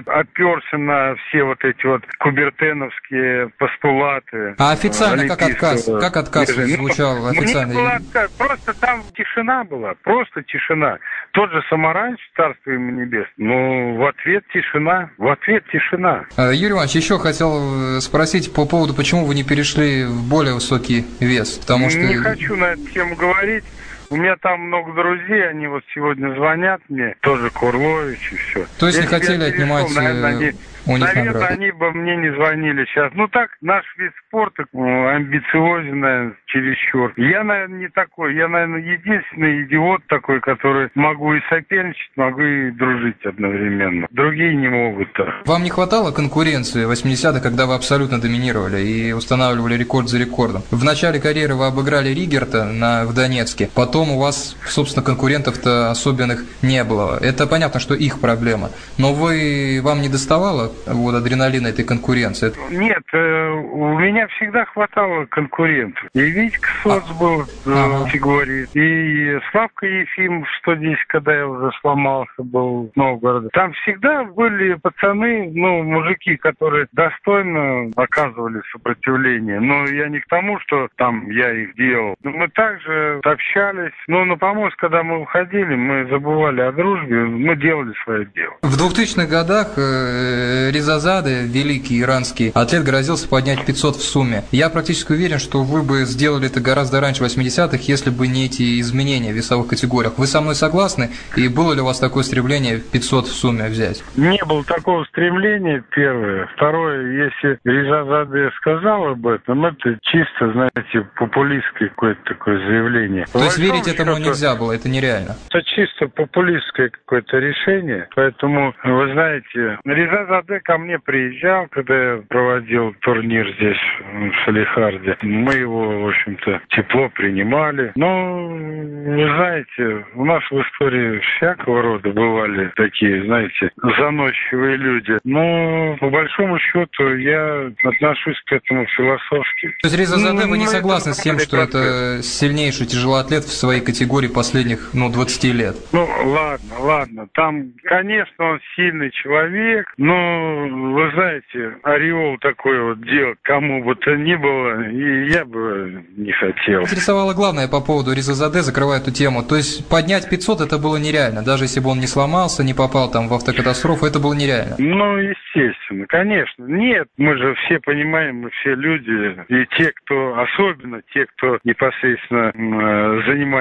оперся 0.06 0.76
на 0.76 1.14
все 1.16 1.44
вот 1.44 1.64
эти 1.64 1.86
вот 1.86 2.02
кубертеновские 2.18 3.48
постулаты. 3.58 4.54
А 4.58 4.72
официально 4.72 5.26
как 5.26 5.42
отказ? 5.42 5.86
Как 5.86 6.16
отказ 6.18 6.54
ну, 6.56 6.66
звучал 6.66 7.26
официально? 7.26 7.72
Мне 7.72 7.82
был 7.82 7.88
отказ. 7.88 8.30
Просто 8.32 8.80
там 8.80 9.02
тишина 9.16 9.64
была, 9.64 9.94
просто 10.02 10.42
тишина. 10.42 10.98
Тот 11.32 11.50
же 11.50 11.62
Самаранч, 11.70 12.20
царство 12.36 12.70
ему 12.70 12.90
небес, 12.90 13.26
но 13.38 13.94
в 13.94 14.06
ответ 14.06 14.44
тишина, 14.52 15.10
в 15.16 15.26
ответ 15.26 15.64
тишина. 15.72 16.26
А, 16.36 16.52
Юрий 16.52 16.72
Иванович, 16.72 16.96
еще 16.96 17.18
хотел 17.18 17.96
э, 17.96 18.00
спросить 18.00 18.52
по 18.52 18.66
поводу, 18.66 18.94
почему 18.94 19.24
вы 19.24 19.34
не 19.34 19.44
перешли 19.44 20.04
в 20.04 20.28
более 20.28 20.54
высокий 20.54 21.06
вес? 21.20 21.58
Потому 21.58 21.88
что... 21.88 22.00
Не 22.00 22.16
хочу 22.16 22.56
на 22.56 22.72
эту 22.72 22.86
тему 22.88 23.16
говорить 23.16 23.37
говорить. 23.38 23.64
У 24.10 24.16
меня 24.16 24.36
там 24.36 24.60
много 24.62 24.92
друзей, 24.92 25.48
они 25.48 25.66
вот 25.66 25.82
сегодня 25.94 26.34
звонят 26.34 26.80
мне, 26.88 27.14
тоже 27.20 27.50
Курлович 27.50 28.32
и 28.32 28.36
все. 28.36 28.66
То 28.78 28.86
есть 28.86 28.98
Если 28.98 29.02
не 29.02 29.06
хотели 29.06 29.44
отнимать 29.44 29.94
наверное, 29.94 30.30
они, 30.30 30.52
у 30.88 30.96
них 30.96 31.14
Наверное, 31.14 31.32
награды. 31.34 31.54
они 31.54 31.70
бы 31.72 31.92
мне 31.92 32.16
не 32.16 32.34
звонили 32.34 32.86
сейчас. 32.86 33.12
Ну 33.14 33.28
так, 33.28 33.50
наш 33.60 33.84
вид 33.98 34.12
спорта 34.26 34.64
ну, 34.72 35.08
амбициозен, 35.08 36.00
наверное, 36.00 36.36
чересчур. 36.46 37.12
Я, 37.16 37.44
наверное, 37.44 37.80
не 37.80 37.88
такой. 37.88 38.34
Я, 38.34 38.48
наверное, 38.48 38.80
единственный 38.80 39.64
идиот 39.64 40.06
такой, 40.06 40.40
который 40.40 40.88
могу 40.94 41.34
и 41.34 41.40
соперничать, 41.50 42.10
могу 42.16 42.40
и 42.40 42.70
дружить 42.70 43.24
одновременно. 43.26 44.06
Другие 44.10 44.54
не 44.56 44.68
могут. 44.68 45.08
Вам 45.44 45.62
не 45.62 45.70
хватало 45.70 46.10
конкуренции 46.10 46.86
в 46.86 46.90
80-х, 46.90 47.40
когда 47.40 47.66
вы 47.66 47.74
абсолютно 47.74 48.18
доминировали 48.18 48.80
и 48.80 49.12
устанавливали 49.12 49.74
рекорд 49.74 50.08
за 50.08 50.18
рекордом? 50.18 50.62
В 50.70 50.84
начале 50.84 51.20
карьеры 51.20 51.54
вы 51.54 51.66
обыграли 51.66 52.08
Ригерта 52.08 52.64
на, 52.64 53.04
в 53.04 53.14
Донецке, 53.14 53.68
потом 53.74 53.97
потом 53.98 54.14
у 54.14 54.20
вас, 54.20 54.56
собственно, 54.64 55.04
конкурентов-то 55.04 55.90
особенных 55.90 56.44
не 56.62 56.84
было. 56.84 57.18
Это 57.20 57.48
понятно, 57.48 57.80
что 57.80 57.94
их 57.94 58.20
проблема. 58.20 58.68
Но 58.96 59.12
вы, 59.12 59.80
вам 59.82 60.02
не 60.02 60.08
доставало 60.08 60.70
вот 60.86 61.14
адреналина 61.14 61.66
этой 61.66 61.84
конкуренции? 61.84 62.52
Нет, 62.70 63.02
э, 63.12 63.50
у 63.50 63.98
меня 63.98 64.28
всегда 64.36 64.64
хватало 64.66 65.26
конкурентов. 65.26 66.04
И 66.14 66.20
Витька 66.20 66.68
Соц 66.84 67.02
а, 67.10 67.14
был 67.14 67.44
в 67.64 67.66
ага. 67.66 68.04
категории, 68.04 68.68
и 68.74 69.40
Славка 69.50 69.86
Ефим 69.86 70.44
в 70.44 70.48
110, 70.62 70.96
когда 71.08 71.34
я 71.34 71.48
уже 71.48 71.72
сломался, 71.80 72.30
был 72.38 72.92
в 72.94 72.96
Новгороде. 72.96 73.48
Там 73.52 73.72
всегда 73.82 74.22
были 74.22 74.74
пацаны, 74.74 75.50
ну, 75.54 75.82
мужики, 75.82 76.36
которые 76.36 76.86
достойно 76.92 77.90
оказывали 77.96 78.60
сопротивление. 78.70 79.58
Но 79.58 79.86
я 79.86 80.08
не 80.08 80.20
к 80.20 80.28
тому, 80.28 80.60
что 80.60 80.86
там 80.96 81.28
я 81.30 81.50
их 81.50 81.74
делал. 81.74 82.14
Мы 82.22 82.46
также 82.48 83.20
общались. 83.24 83.87
Но 84.06 84.24
на 84.24 84.36
помост, 84.36 84.76
когда 84.76 85.02
мы 85.02 85.20
выходили, 85.20 85.74
мы 85.74 86.08
забывали 86.08 86.60
о 86.60 86.72
дружбе, 86.72 87.24
мы 87.24 87.56
делали 87.56 87.92
свое 88.04 88.26
дело. 88.34 88.54
В 88.62 88.76
2000-х 88.76 89.26
годах 89.26 89.74
э, 89.76 90.70
Резазаде, 90.70 91.42
великий 91.42 92.00
иранский 92.00 92.50
атлет, 92.54 92.84
грозился 92.84 93.28
поднять 93.28 93.64
500 93.64 93.96
в 93.96 94.02
сумме. 94.02 94.44
Я 94.52 94.70
практически 94.70 95.12
уверен, 95.12 95.38
что 95.38 95.62
вы 95.62 95.82
бы 95.82 96.04
сделали 96.04 96.46
это 96.46 96.60
гораздо 96.60 97.00
раньше 97.00 97.24
80-х, 97.24 97.78
если 97.82 98.10
бы 98.10 98.26
не 98.26 98.46
эти 98.46 98.80
изменения 98.80 99.32
в 99.32 99.36
весовых 99.36 99.68
категориях. 99.68 100.14
Вы 100.18 100.26
со 100.26 100.40
мной 100.40 100.54
согласны? 100.54 101.10
И 101.36 101.48
было 101.48 101.72
ли 101.74 101.80
у 101.80 101.84
вас 101.84 101.98
такое 101.98 102.22
стремление 102.22 102.78
500 102.78 103.26
в 103.26 103.32
сумме 103.32 103.68
взять? 103.68 104.02
Не 104.16 104.42
было 104.44 104.64
такого 104.64 105.04
стремления, 105.04 105.84
первое. 105.94 106.48
Второе, 106.56 107.24
если 107.26 107.58
Резазаде 107.64 108.50
сказал 108.56 109.08
об 109.08 109.26
этом, 109.26 109.66
это 109.66 109.98
чисто, 110.02 110.52
знаете, 110.52 111.08
популистское 111.16 111.88
какое-то 111.88 112.20
такое 112.24 112.58
заявление. 112.58 113.26
То 113.32 113.42
есть 113.42 113.58
верить 113.78 113.94
этому 113.94 114.16
счету, 114.16 114.28
нельзя 114.28 114.56
было, 114.56 114.72
это 114.72 114.88
нереально? 114.88 115.36
Это 115.50 115.62
чисто 115.62 116.08
популистское 116.08 116.90
какое-то 116.90 117.38
решение. 117.38 118.08
Поэтому, 118.14 118.74
вы 118.84 119.12
знаете, 119.12 119.78
Резазаде 119.84 120.60
ко 120.60 120.78
мне 120.78 120.98
приезжал, 120.98 121.66
когда 121.68 121.94
я 121.94 122.22
проводил 122.28 122.94
турнир 123.00 123.46
здесь, 123.58 123.76
в 124.00 124.44
Салихарде. 124.44 125.16
Мы 125.22 125.54
его, 125.54 126.02
в 126.02 126.08
общем-то, 126.08 126.60
тепло 126.70 127.08
принимали. 127.10 127.92
Но, 127.94 128.48
вы 128.48 129.24
знаете, 129.36 130.06
у 130.14 130.24
нас 130.24 130.42
в 130.50 130.60
истории 130.60 131.20
всякого 131.20 131.82
рода 131.82 132.10
бывали 132.10 132.72
такие, 132.76 133.24
знаете, 133.24 133.70
заносчивые 133.76 134.76
люди. 134.76 135.18
Но, 135.24 135.96
по 135.98 136.10
большому 136.10 136.58
счету, 136.58 137.16
я 137.16 137.70
отношусь 137.84 138.40
к 138.46 138.52
этому 138.52 138.86
философски. 138.86 139.68
То 139.82 139.88
есть, 139.88 139.98
Резазаде, 139.98 140.46
вы 140.46 140.58
не 140.58 140.64
ну, 140.64 140.70
согласны 140.70 141.14
с 141.14 141.18
тем, 141.18 141.38
что 141.38 141.56
это 141.58 142.22
сильнейший 142.22 142.86
тяжелоатлет 142.86 143.44
в 143.44 143.52
своей 143.52 143.67
категории 143.76 144.28
последних, 144.28 144.90
ну, 144.94 145.10
20 145.10 145.44
лет? 145.54 145.76
Ну, 145.92 146.08
ладно, 146.24 146.78
ладно. 146.80 147.28
Там, 147.34 147.72
конечно, 147.84 148.52
он 148.52 148.60
сильный 148.74 149.10
человек, 149.10 149.86
но, 149.96 150.68
вы 150.68 151.10
знаете, 151.12 151.76
ореол 151.82 152.38
такой 152.38 152.80
вот 152.82 153.00
дел 153.02 153.34
кому 153.42 153.84
бы 153.84 153.94
то 153.96 154.14
ни 154.16 154.34
было, 154.34 154.88
и 154.88 155.30
я 155.30 155.44
бы 155.44 156.04
не 156.16 156.32
хотел. 156.32 156.82
Интересовало 156.82 157.34
главное 157.34 157.68
по 157.68 157.80
поводу 157.80 158.12
Резазаде, 158.12 158.60
закрывая 158.60 159.00
эту 159.00 159.12
тему. 159.12 159.42
То 159.42 159.56
есть 159.56 159.88
поднять 159.88 160.28
500 160.28 160.60
это 160.62 160.78
было 160.78 160.96
нереально, 160.96 161.42
даже 161.42 161.64
если 161.64 161.80
бы 161.80 161.90
он 161.90 161.98
не 161.98 162.06
сломался, 162.06 162.64
не 162.64 162.74
попал 162.74 163.10
там 163.10 163.28
в 163.28 163.34
автокатастрофу, 163.34 164.06
это 164.06 164.20
было 164.20 164.34
нереально. 164.34 164.76
Ну, 164.78 165.16
естественно, 165.18 166.06
конечно. 166.06 166.64
Нет, 166.64 167.08
мы 167.16 167.36
же 167.36 167.54
все 167.64 167.80
понимаем, 167.80 168.42
мы 168.42 168.50
все 168.50 168.74
люди, 168.74 169.36
и 169.48 169.66
те, 169.76 169.92
кто, 169.92 170.38
особенно 170.38 171.02
те, 171.12 171.26
кто 171.26 171.58
непосредственно 171.64 172.52
э, 172.54 173.22
занимается 173.26 173.57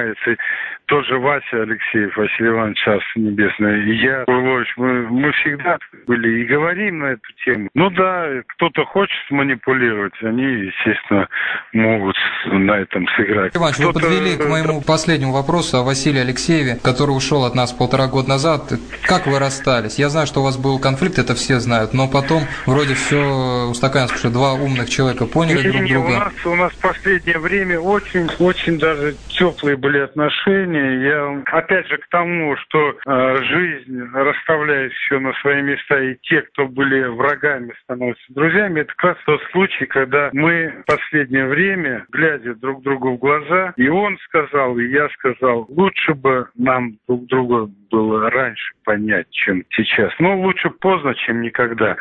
тоже 0.88 1.20
Вася 1.20 1.64
Алексеев, 1.64 2.16
Василий 2.16 2.50
Иванович, 2.50 2.84
Царство 2.84 3.20
Небесное, 3.20 3.84
и 3.84 3.96
я, 3.98 4.24
Урлович, 4.26 4.74
мы, 4.78 5.02
мы 5.10 5.32
всегда 5.34 5.78
были 6.08 6.42
и 6.42 6.46
говорим 6.46 7.00
на 7.00 7.06
эту 7.08 7.28
тему. 7.46 7.70
Ну 7.74 7.90
да, 7.90 8.28
кто-то 8.48 8.86
хочет 8.86 9.18
манипулировать, 9.30 10.14
они, 10.22 10.44
естественно, 10.44 11.28
могут 11.74 12.16
на 12.46 12.72
этом 12.72 13.06
сыграть. 13.18 13.56
Иванович, 13.56 13.80
вы 13.80 13.94
подвели 13.94 14.38
к 14.38 14.48
моему 14.48 14.82
последнему 14.82 15.34
вопросу 15.34 15.78
о 15.78 15.84
Василии 15.84 16.22
Алексееве, 16.22 16.78
который 16.82 17.12
ушел 17.12 17.44
от 17.44 17.54
нас 17.54 17.74
полтора 17.74 18.08
года 18.08 18.30
назад. 18.30 18.72
Как 19.04 19.28
вы 19.28 19.40
расстались? 19.40 20.00
Я 20.00 20.10
знаю, 20.10 20.26
что 20.26 20.40
у 20.40 20.44
вас 20.44 20.58
был 20.58 20.80
конфликт, 20.80 21.20
это 21.20 21.36
все 21.36 21.60
знают, 21.60 21.94
но 21.94 22.08
потом 22.08 22.44
вроде 22.66 22.94
все 22.94 23.68
устаканилось, 23.70 24.12
потому 24.12 24.32
что 24.32 24.40
два 24.40 24.54
умных 24.54 24.90
человека 24.90 25.26
поняли 25.26 25.70
друг 25.70 25.88
друга. 25.88 26.08
У 26.08 26.20
нас, 26.20 26.46
у 26.46 26.56
нас 26.56 26.72
в 26.72 26.82
последнее 26.82 27.40
время 27.40 27.80
очень, 27.80 28.30
очень 28.40 28.80
даже 28.80 29.16
теплые 29.28 29.76
были 29.78 30.00
отношения 30.00 31.08
я 31.08 31.44
опять 31.52 31.88
же 31.88 31.98
к 31.98 32.08
тому, 32.10 32.56
что 32.58 32.98
э, 33.06 33.36
жизнь 33.44 34.02
расставляет 34.14 34.92
все 34.94 35.20
на 35.20 35.34
свои 35.42 35.62
места, 35.62 36.02
и 36.02 36.16
те, 36.24 36.42
кто 36.42 36.68
были 36.68 37.04
врагами, 37.04 37.74
становятся 37.84 38.24
друзьями, 38.30 38.82
это 38.82 38.94
как 38.96 39.16
раз 39.16 39.18
тот 39.26 39.42
случай, 39.52 39.86
когда 39.86 40.30
мы 40.34 40.74
в 40.84 40.86
последнее 40.86 41.48
время, 41.48 42.06
глядя 42.12 42.56
друг 42.56 42.84
другу 42.84 43.14
в 43.14 43.18
глаза, 43.20 43.74
и 43.78 43.88
он 43.88 44.18
сказал, 44.20 44.78
и 44.78 44.88
я 44.88 45.10
сказал, 45.10 45.66
лучше 45.70 46.14
бы 46.14 46.48
нам 46.56 46.98
друг 47.08 47.26
друга 47.28 47.70
было 47.90 48.30
раньше 48.30 48.74
понять, 48.84 49.30
чем 49.32 49.64
сейчас. 49.72 50.12
Но 50.20 50.38
лучше 50.40 50.70
поздно, 50.70 51.14
чем 51.16 51.42
никогда. 51.42 51.98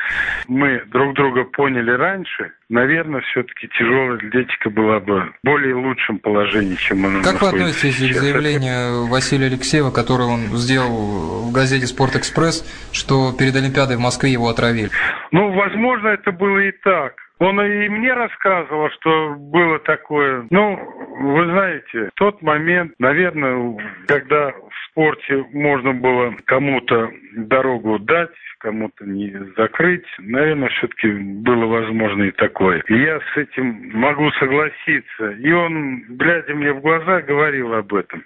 Мы 0.49 0.83
друг 0.87 1.15
друга 1.15 1.45
поняли 1.45 1.91
раньше. 1.91 2.53
Наверное, 2.69 3.21
все-таки 3.21 3.69
тяжелая 3.69 4.17
атлетика 4.17 4.71
была 4.71 4.99
бы 4.99 5.21
в 5.21 5.35
более 5.45 5.75
лучшем 5.77 6.19
положении, 6.19 6.75
чем 6.75 7.07
она 7.07 7.23
Как 7.23 7.41
вы 7.41 7.49
относитесь 7.49 7.97
сейчас? 7.97 8.17
к 8.17 8.21
заявлению 8.21 9.07
Василия 9.07 9.47
Алексеева, 9.47 9.93
которое 9.93 10.25
он 10.25 10.41
сделал 10.57 11.49
в 11.49 11.53
газете 11.53 11.87
«Спортэкспресс», 11.87 12.67
что 12.93 13.33
перед 13.39 13.55
Олимпиадой 13.55 13.97
в 13.97 14.01
Москве 14.01 14.33
его 14.33 14.49
отравили? 14.49 14.91
Ну, 15.31 15.53
возможно, 15.53 16.09
это 16.09 16.33
было 16.33 16.59
и 16.59 16.73
так. 16.83 17.15
Он 17.39 17.61
и 17.61 17.89
мне 17.89 18.13
рассказывал, 18.15 18.89
что 18.99 19.35
было 19.37 19.79
такое. 19.81 20.47
Ну, 20.51 20.77
вы 21.21 21.45
знаете, 21.45 22.09
в 22.09 22.15
тот 22.17 22.43
момент, 22.43 22.95
наверное, 22.99 23.77
когда 24.09 24.51
в 24.51 24.91
спорте 24.91 25.45
можно 25.53 25.93
было 25.93 26.35
кому-то 26.47 27.11
дорогу 27.37 27.99
дать, 27.99 28.31
кому-то 28.59 29.05
не 29.05 29.33
закрыть, 29.57 30.07
наверное, 30.19 30.69
все-таки 30.71 31.09
было 31.09 31.67
возможно 31.67 32.25
и 32.25 32.31
такое. 32.33 32.83
И 32.89 32.95
я 32.95 33.21
с 33.21 33.37
этим 33.37 33.91
могу 33.93 34.31
согласиться. 34.33 35.31
И 35.39 35.53
он, 35.53 36.05
глядя 36.17 36.55
мне 36.55 36.73
в 36.73 36.81
глаза, 36.81 37.23
говорил 37.23 37.75
об 37.75 37.95
этом. 37.95 38.25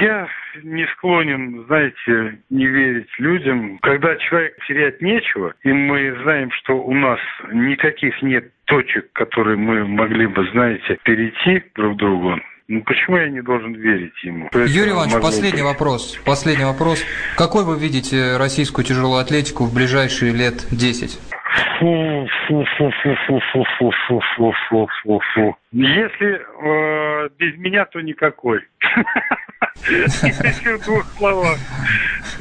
Я 0.00 0.28
не 0.62 0.86
склонен, 0.88 1.64
знаете, 1.66 2.38
не 2.50 2.66
верить 2.66 3.10
людям. 3.18 3.78
Когда 3.82 4.16
человек 4.16 4.56
терять 4.66 5.00
нечего, 5.00 5.54
и 5.62 5.72
мы 5.72 6.16
знаем, 6.22 6.50
что 6.52 6.82
у 6.82 6.94
нас 6.94 7.20
никаких 7.52 8.20
нет 8.22 8.50
точек, 8.66 9.12
которые 9.12 9.56
мы 9.56 9.86
могли 9.86 10.26
бы, 10.26 10.46
знаете, 10.52 10.98
перейти 11.04 11.62
друг 11.74 11.96
к 11.96 11.98
другу, 11.98 12.40
ну 12.72 12.80
почему 12.84 13.18
я 13.18 13.28
не 13.28 13.42
должен 13.42 13.74
верить 13.74 14.14
ему? 14.24 14.48
Юрий 14.54 14.92
Иванович, 14.92 15.20
последний 15.20 15.60
быть. 15.60 15.72
вопрос. 15.72 16.18
Последний 16.24 16.64
вопрос. 16.64 17.04
Какой 17.36 17.66
вы 17.66 17.78
видите 17.78 18.38
российскую 18.38 18.82
тяжелую 18.82 19.20
атлетику 19.20 19.64
в 19.64 19.74
ближайшие 19.74 20.32
лет 20.32 20.66
10? 20.70 21.20
Фу, 21.78 22.26
фу, 22.48 22.64
фу, 22.78 22.90
фу, 23.02 23.14
фу, 23.26 23.40
фу, 23.52 23.64
фу, 23.78 23.92
фу, 24.00 24.22
фу, 24.38 24.52
фу, 24.70 24.88
фу, 25.02 25.20
фу. 25.34 25.56
Если 25.72 26.40
э, 26.40 27.28
без 27.38 27.58
меня, 27.58 27.84
то 27.84 28.00
никакой. 28.00 28.60
Если 29.86 30.78
в 30.78 30.84
двух 30.86 31.04
словах. 31.18 31.58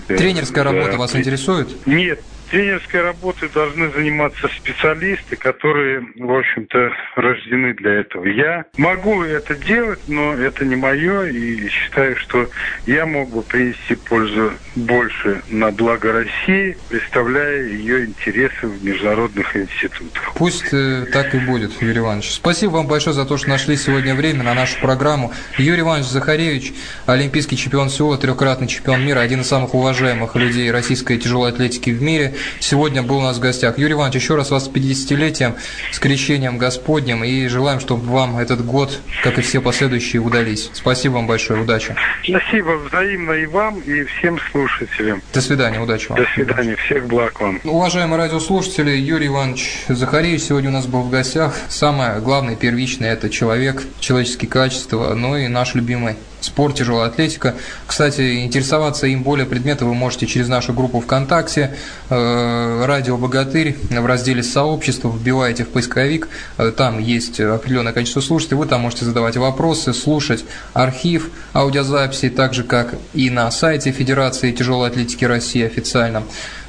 Тренерская 0.07 0.63
работа 0.63 0.95
вас 0.95 1.13
интересует? 1.13 1.67
Нет, 1.85 2.21
Тренерской 2.51 3.01
работой 3.01 3.47
должны 3.47 3.89
заниматься 3.91 4.49
специалисты, 4.49 5.37
которые, 5.37 6.05
в 6.17 6.31
общем-то, 6.37 6.91
рождены 7.15 7.73
для 7.73 8.01
этого. 8.01 8.25
Я 8.25 8.65
могу 8.75 9.23
это 9.23 9.55
делать, 9.55 10.01
но 10.09 10.33
это 10.33 10.65
не 10.65 10.75
мое, 10.75 11.27
и 11.27 11.69
считаю, 11.69 12.17
что 12.17 12.49
я 12.85 13.05
мог 13.05 13.29
бы 13.29 13.41
принести 13.41 13.95
пользу 13.95 14.51
больше 14.75 15.41
на 15.49 15.71
благо 15.71 16.11
России, 16.11 16.75
представляя 16.89 17.63
ее 17.63 18.07
интересы 18.07 18.67
в 18.67 18.83
международных 18.83 19.55
институтах. 19.55 20.33
Пусть 20.35 20.73
э, 20.73 21.05
так 21.13 21.33
и 21.33 21.39
будет, 21.39 21.81
Юрий 21.81 21.99
Иванович. 21.99 22.31
Спасибо 22.33 22.71
вам 22.71 22.87
большое 22.87 23.13
за 23.13 23.25
то, 23.25 23.37
что 23.37 23.49
нашли 23.49 23.77
сегодня 23.77 24.13
время 24.13 24.43
на 24.43 24.53
нашу 24.53 24.77
программу. 24.81 25.31
Юрий 25.57 25.81
Иванович 25.81 26.07
Захаревич, 26.07 26.73
олимпийский 27.05 27.55
чемпион 27.55 27.89
Сеула, 27.89 28.17
трехкратный 28.17 28.67
чемпион 28.67 29.05
мира, 29.05 29.21
один 29.21 29.39
из 29.39 29.47
самых 29.47 29.73
уважаемых 29.73 30.35
людей 30.35 30.69
российской 30.69 31.17
тяжелой 31.17 31.51
атлетики 31.51 31.91
в 31.91 32.01
мире 32.01 32.33
сегодня 32.59 33.03
был 33.03 33.17
у 33.17 33.21
нас 33.21 33.37
в 33.37 33.39
гостях. 33.39 33.77
Юрий 33.77 33.93
Иванович, 33.93 34.15
еще 34.15 34.35
раз 34.35 34.51
вас 34.51 34.65
с 34.65 34.69
50-летием, 34.69 35.55
с 35.91 35.99
крещением 35.99 36.57
Господним, 36.57 37.23
и 37.23 37.47
желаем, 37.47 37.79
чтобы 37.79 38.05
вам 38.11 38.37
этот 38.37 38.65
год, 38.65 38.99
как 39.23 39.37
и 39.37 39.41
все 39.41 39.61
последующие, 39.61 40.21
удались. 40.21 40.69
Спасибо 40.73 41.13
вам 41.13 41.27
большое, 41.27 41.61
удачи. 41.61 41.95
Спасибо 42.23 42.77
взаимно 42.77 43.31
и 43.33 43.45
вам, 43.45 43.79
и 43.79 44.03
всем 44.03 44.39
слушателям. 44.51 45.21
До 45.33 45.41
свидания, 45.41 45.79
удачи 45.79 46.07
вам. 46.09 46.17
До 46.17 46.25
свидания, 46.33 46.75
всех 46.75 47.07
благ 47.07 47.39
вам. 47.39 47.59
Уважаемые 47.63 48.17
радиослушатели, 48.17 48.91
Юрий 48.91 49.27
Иванович 49.27 49.85
Захаревич 49.87 50.41
сегодня 50.41 50.69
у 50.69 50.73
нас 50.73 50.85
был 50.85 51.01
в 51.01 51.09
гостях. 51.09 51.55
Самое 51.69 52.19
главное, 52.19 52.55
первичное– 52.55 53.13
это 53.13 53.29
человек, 53.29 53.83
человеческие 53.99 54.49
качества, 54.49 55.13
ну 55.15 55.35
и 55.35 55.47
наш 55.47 55.75
любимый 55.75 56.15
спорт, 56.41 56.75
тяжелая 56.75 57.07
атлетика. 57.07 57.55
Кстати, 57.87 58.43
интересоваться 58.43 59.07
им 59.07 59.23
более 59.23 59.45
предметно 59.45 59.87
вы 59.87 59.93
можете 59.93 60.27
через 60.27 60.47
нашу 60.47 60.73
группу 60.73 60.99
ВКонтакте 60.99 61.75
э, 62.09 62.85
«Радио 62.85 63.17
Богатырь» 63.17 63.77
в 63.89 64.05
разделе 64.05 64.43
«Сообщество», 64.43 65.09
вбиваете 65.09 65.63
в 65.63 65.69
поисковик, 65.69 66.27
э, 66.57 66.71
там 66.75 66.99
есть 66.99 67.39
определенное 67.39 67.93
количество 67.93 68.21
слушателей, 68.21 68.57
вы 68.57 68.65
там 68.65 68.81
можете 68.81 69.05
задавать 69.05 69.37
вопросы, 69.37 69.93
слушать 69.93 70.43
архив 70.73 71.29
аудиозаписи, 71.53 72.29
так 72.29 72.53
же, 72.53 72.63
как 72.63 72.95
и 73.13 73.29
на 73.29 73.49
сайте 73.51 73.91
Федерации 73.91 74.51
тяжелой 74.51 74.89
атлетики 74.89 75.25
России 75.25 75.63
официально. 75.63 76.23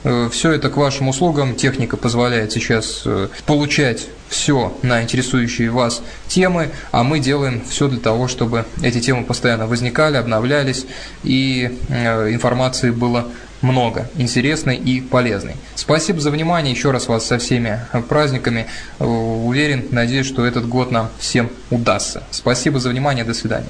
Э, 0.04 0.28
все 0.30 0.52
это 0.52 0.68
к 0.70 0.76
вашим 0.76 1.08
услугам. 1.08 1.54
Техника 1.54 1.96
позволяет 1.96 2.52
сейчас 2.52 3.02
э, 3.04 3.28
получать 3.46 4.08
все 4.28 4.76
на 4.82 5.02
интересующие 5.02 5.70
вас 5.70 6.02
темы, 6.26 6.70
а 6.90 7.02
мы 7.02 7.20
делаем 7.20 7.62
все 7.68 7.88
для 7.88 8.00
того, 8.00 8.28
чтобы 8.28 8.64
эти 8.82 9.00
темы 9.00 9.24
постоянно 9.24 9.66
возникали, 9.66 10.16
обновлялись 10.16 10.86
и 11.22 11.78
э, 11.88 12.32
информации 12.32 12.90
было 12.90 13.28
много, 13.60 14.08
интересной 14.16 14.76
и 14.76 15.00
полезной. 15.00 15.54
Спасибо 15.76 16.20
за 16.20 16.30
внимание, 16.30 16.72
еще 16.72 16.90
раз 16.90 17.06
вас 17.06 17.26
со 17.26 17.38
всеми 17.38 17.78
праздниками. 18.08 18.66
Уверен, 18.98 19.84
надеюсь, 19.92 20.26
что 20.26 20.44
этот 20.44 20.68
год 20.68 20.90
нам 20.90 21.10
всем 21.20 21.48
удастся. 21.70 22.24
Спасибо 22.32 22.80
за 22.80 22.88
внимание, 22.88 23.24
до 23.24 23.34
свидания. 23.34 23.68